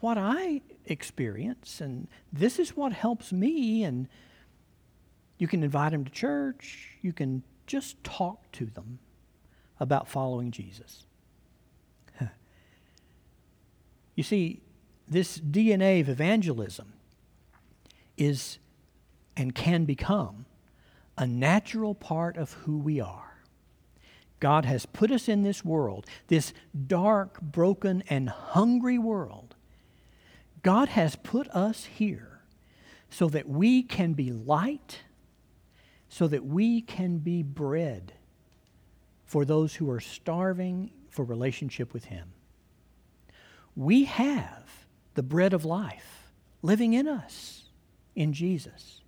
what 0.00 0.16
I 0.18 0.60
experience, 0.84 1.80
and 1.80 2.06
this 2.32 2.58
is 2.58 2.76
what 2.76 2.92
helps 2.92 3.32
me. 3.32 3.82
And 3.82 4.08
you 5.38 5.48
can 5.48 5.62
invite 5.62 5.92
them 5.92 6.04
to 6.04 6.10
church. 6.10 6.96
You 7.02 7.12
can 7.12 7.42
just 7.66 8.02
talk 8.04 8.50
to 8.52 8.66
them 8.66 8.98
about 9.80 10.08
following 10.08 10.50
Jesus. 10.50 11.06
you 14.14 14.22
see, 14.22 14.62
this 15.08 15.38
DNA 15.38 16.00
of 16.00 16.08
evangelism 16.08 16.92
is 18.16 18.58
and 19.36 19.54
can 19.54 19.84
become 19.84 20.46
a 21.18 21.26
natural 21.26 21.94
part 21.94 22.36
of 22.36 22.52
who 22.52 22.78
we 22.78 23.00
are. 23.00 23.42
God 24.38 24.64
has 24.66 24.84
put 24.84 25.10
us 25.10 25.28
in 25.28 25.42
this 25.42 25.64
world, 25.64 26.06
this 26.28 26.52
dark, 26.86 27.40
broken, 27.40 28.02
and 28.08 28.28
hungry 28.28 28.98
world. 28.98 29.54
God 30.62 30.88
has 30.90 31.16
put 31.16 31.48
us 31.48 31.84
here 31.84 32.40
so 33.08 33.28
that 33.28 33.48
we 33.48 33.82
can 33.82 34.12
be 34.12 34.30
light, 34.30 35.00
so 36.08 36.28
that 36.28 36.44
we 36.44 36.80
can 36.82 37.18
be 37.18 37.42
bread 37.42 38.12
for 39.24 39.44
those 39.44 39.74
who 39.74 39.90
are 39.90 40.00
starving 40.00 40.90
for 41.08 41.24
relationship 41.24 41.94
with 41.94 42.06
Him. 42.06 42.32
We 43.74 44.04
have 44.04 44.86
the 45.14 45.22
bread 45.22 45.52
of 45.52 45.64
life 45.64 46.30
living 46.62 46.92
in 46.92 47.08
us 47.08 47.70
in 48.14 48.32
Jesus. 48.32 49.00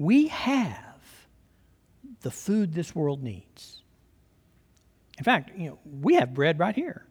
We 0.00 0.28
have 0.28 1.28
the 2.22 2.30
food 2.30 2.72
this 2.72 2.94
world 2.94 3.22
needs. 3.22 3.82
In 5.18 5.24
fact, 5.24 5.50
you 5.54 5.68
know, 5.68 5.78
we 5.84 6.14
have 6.14 6.32
bread 6.32 6.58
right 6.58 6.74
here. 6.74 7.04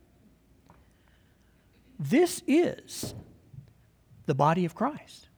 This 2.00 2.42
is 2.48 3.14
the 4.26 4.34
body 4.34 4.66
of 4.66 4.74
Christ. 4.74 5.30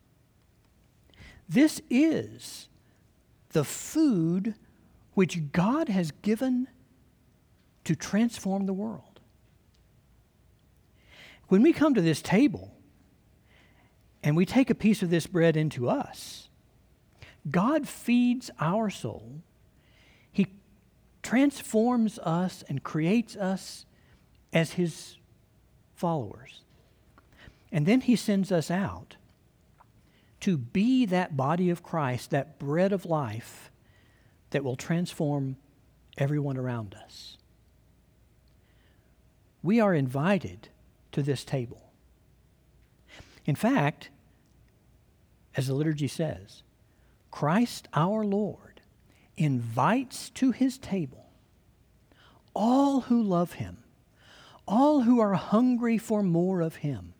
This 1.49 1.81
is 1.89 2.69
the 3.49 3.65
food 3.65 4.55
which 5.15 5.51
God 5.51 5.89
has 5.89 6.11
given 6.21 6.69
to 7.83 7.97
transform 7.97 8.65
the 8.65 8.71
world. 8.71 9.19
When 11.49 11.63
we 11.63 11.73
come 11.73 11.95
to 11.95 12.01
this 12.01 12.21
table 12.21 12.73
and 14.23 14.37
we 14.37 14.45
take 14.45 14.69
a 14.69 14.75
piece 14.75 15.03
of 15.03 15.09
this 15.09 15.27
bread 15.27 15.57
into 15.57 15.89
us, 15.89 16.47
God 17.49 17.87
feeds 17.87 18.51
our 18.59 18.89
soul 18.89 19.41
He 20.31 20.47
transforms 21.23 22.19
us 22.19 22.63
and 22.67 22.83
creates 22.83 23.35
us 23.35 23.85
as 24.53 24.73
his 24.73 25.17
followers. 25.95 26.61
And 27.71 27.85
then 27.85 28.01
he 28.01 28.15
sends 28.15 28.51
us 28.51 28.69
out 28.69 29.15
to 30.41 30.57
be 30.57 31.05
that 31.05 31.37
body 31.37 31.69
of 31.69 31.83
Christ, 31.83 32.31
that 32.31 32.59
bread 32.59 32.91
of 32.91 33.05
life 33.05 33.71
that 34.49 34.63
will 34.63 34.75
transform 34.75 35.57
everyone 36.17 36.57
around 36.57 36.95
us. 36.95 37.37
We 39.63 39.79
are 39.79 39.93
invited 39.93 40.69
to 41.11 41.21
this 41.21 41.45
table. 41.45 41.91
In 43.45 43.55
fact, 43.55 44.09
as 45.55 45.67
the 45.67 45.73
liturgy 45.73 46.07
says, 46.07 46.63
Christ 47.31 47.87
our 47.93 48.23
Lord 48.23 48.81
invites 49.37 50.29
to 50.31 50.51
his 50.51 50.77
table 50.77 51.25
all 52.53 53.01
who 53.01 53.23
love 53.23 53.53
him, 53.53 53.77
all 54.67 55.01
who 55.01 55.19
are 55.19 55.33
hungry 55.33 55.97
for 55.97 56.21
more 56.21 56.61
of 56.61 56.75
him. 56.77 57.13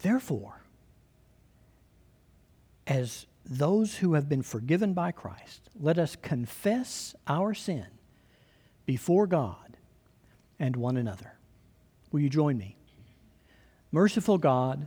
Therefore, 0.00 0.62
as 2.86 3.26
those 3.44 3.96
who 3.96 4.14
have 4.14 4.28
been 4.28 4.42
forgiven 4.42 4.92
by 4.92 5.12
Christ, 5.12 5.70
let 5.78 5.98
us 5.98 6.16
confess 6.16 7.14
our 7.26 7.54
sin 7.54 7.86
before 8.84 9.28
God 9.28 9.76
and 10.58 10.74
one 10.76 10.96
another. 10.96 11.34
Will 12.10 12.20
you 12.20 12.28
join 12.28 12.58
me? 12.58 12.76
Merciful 13.92 14.38
God, 14.38 14.86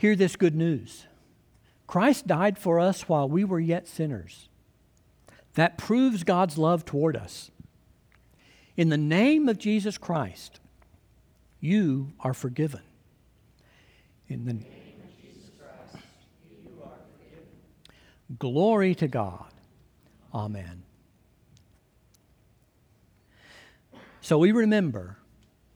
Hear 0.00 0.16
this 0.16 0.34
good 0.34 0.54
news 0.54 1.04
Christ 1.86 2.26
died 2.26 2.56
for 2.56 2.80
us 2.80 3.06
while 3.06 3.28
we 3.28 3.44
were 3.44 3.60
yet 3.60 3.86
sinners. 3.86 4.48
That 5.56 5.76
proves 5.76 6.24
God's 6.24 6.56
love 6.56 6.86
toward 6.86 7.18
us. 7.18 7.50
In 8.78 8.88
the 8.88 8.96
name 8.96 9.46
of 9.46 9.58
Jesus 9.58 9.98
Christ, 9.98 10.58
you 11.60 12.14
are 12.20 12.32
forgiven. 12.32 12.80
In 14.26 14.46
the 14.46 14.54
name 14.54 15.02
of 15.04 15.20
Jesus 15.20 15.50
Christ, 15.58 16.02
you 16.50 16.82
are 16.82 16.96
forgiven. 17.18 18.38
Glory 18.38 18.94
to 18.94 19.06
God. 19.06 19.52
Amen. 20.32 20.84
So 24.22 24.38
we 24.38 24.50
remember 24.50 25.18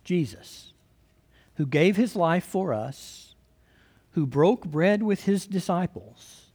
Jesus, 0.03 0.73
who 1.57 1.67
gave 1.67 1.97
his 1.97 2.17
life 2.17 2.45
for 2.45 2.73
us 2.73 3.24
who 4.15 4.27
broke 4.27 4.65
bread 4.65 5.03
with 5.03 5.25
his 5.25 5.47
disciples 5.47 6.47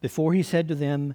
before 0.00 0.32
he 0.32 0.42
said 0.42 0.68
to 0.68 0.74
them, 0.74 1.14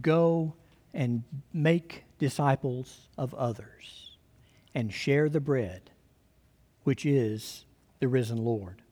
Go 0.00 0.54
and 0.92 1.22
make 1.52 2.04
disciples 2.18 3.08
of 3.16 3.32
others 3.34 4.16
and 4.74 4.92
share 4.92 5.28
the 5.28 5.40
bread, 5.40 5.90
which 6.84 7.06
is 7.06 7.64
the 8.00 8.08
risen 8.08 8.44
Lord. 8.44 8.82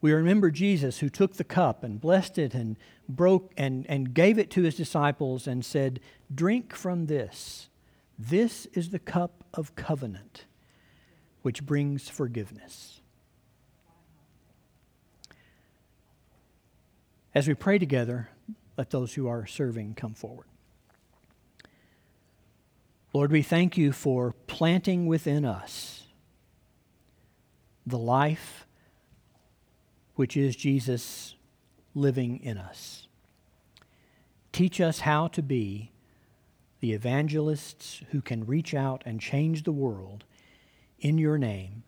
We 0.00 0.12
remember 0.12 0.50
Jesus 0.50 0.98
who 0.98 1.08
took 1.08 1.34
the 1.34 1.44
cup 1.44 1.84
and 1.84 2.00
blessed 2.00 2.36
it 2.36 2.54
and 2.54 2.76
broke 3.08 3.52
and, 3.56 3.86
and 3.88 4.12
gave 4.12 4.36
it 4.36 4.50
to 4.50 4.62
his 4.62 4.74
disciples 4.74 5.46
and 5.46 5.64
said, 5.64 6.00
Drink 6.34 6.74
from 6.74 7.06
this. 7.06 7.68
This 8.18 8.66
is 8.72 8.90
the 8.90 8.98
cup 8.98 9.44
of 9.54 9.76
covenant, 9.76 10.44
which 11.42 11.64
brings 11.64 12.08
forgiveness. 12.08 13.01
As 17.34 17.48
we 17.48 17.54
pray 17.54 17.78
together, 17.78 18.28
let 18.76 18.90
those 18.90 19.14
who 19.14 19.26
are 19.26 19.46
serving 19.46 19.94
come 19.94 20.14
forward. 20.14 20.46
Lord, 23.12 23.30
we 23.30 23.42
thank 23.42 23.76
you 23.76 23.92
for 23.92 24.34
planting 24.46 25.06
within 25.06 25.44
us 25.44 26.04
the 27.86 27.98
life 27.98 28.66
which 30.14 30.36
is 30.36 30.56
Jesus 30.56 31.34
living 31.94 32.40
in 32.42 32.56
us. 32.56 33.06
Teach 34.52 34.80
us 34.80 35.00
how 35.00 35.28
to 35.28 35.42
be 35.42 35.90
the 36.80 36.92
evangelists 36.92 38.02
who 38.10 38.20
can 38.20 38.46
reach 38.46 38.74
out 38.74 39.02
and 39.06 39.20
change 39.20 39.62
the 39.62 39.72
world 39.72 40.24
in 40.98 41.18
your 41.18 41.38
name, 41.38 41.82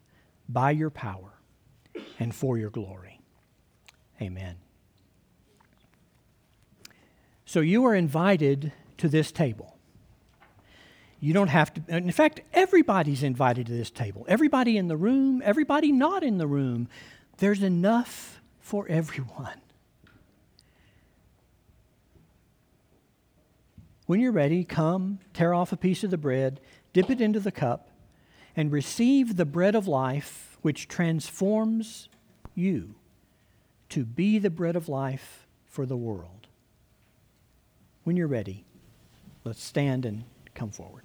by 0.48 0.70
your 0.70 0.90
power, 0.90 1.34
and 2.18 2.34
for 2.34 2.58
your 2.58 2.70
glory. 2.70 3.20
Amen. 4.20 4.63
So 7.44 7.60
you 7.60 7.84
are 7.84 7.94
invited 7.94 8.72
to 8.98 9.08
this 9.08 9.30
table. 9.30 9.76
You 11.20 11.32
don't 11.32 11.48
have 11.48 11.72
to, 11.74 11.96
in 11.96 12.10
fact, 12.12 12.40
everybody's 12.52 13.22
invited 13.22 13.66
to 13.66 13.72
this 13.72 13.90
table. 13.90 14.26
Everybody 14.28 14.76
in 14.76 14.88
the 14.88 14.96
room, 14.96 15.40
everybody 15.44 15.90
not 15.90 16.22
in 16.22 16.38
the 16.38 16.46
room. 16.46 16.88
There's 17.38 17.62
enough 17.62 18.40
for 18.60 18.86
everyone. 18.88 19.60
When 24.06 24.20
you're 24.20 24.32
ready, 24.32 24.64
come, 24.64 25.18
tear 25.32 25.54
off 25.54 25.72
a 25.72 25.78
piece 25.78 26.04
of 26.04 26.10
the 26.10 26.18
bread, 26.18 26.60
dip 26.92 27.08
it 27.08 27.22
into 27.22 27.40
the 27.40 27.50
cup, 27.50 27.88
and 28.54 28.70
receive 28.70 29.36
the 29.36 29.46
bread 29.46 29.74
of 29.74 29.88
life 29.88 30.58
which 30.60 30.88
transforms 30.88 32.08
you 32.54 32.94
to 33.88 34.04
be 34.04 34.38
the 34.38 34.50
bread 34.50 34.76
of 34.76 34.88
life 34.88 35.46
for 35.64 35.86
the 35.86 35.96
world. 35.96 36.43
When 38.04 38.18
you're 38.18 38.26
ready, 38.26 38.66
let's 39.44 39.64
stand 39.64 40.04
and 40.04 40.24
come 40.54 40.70
forward. 40.70 41.03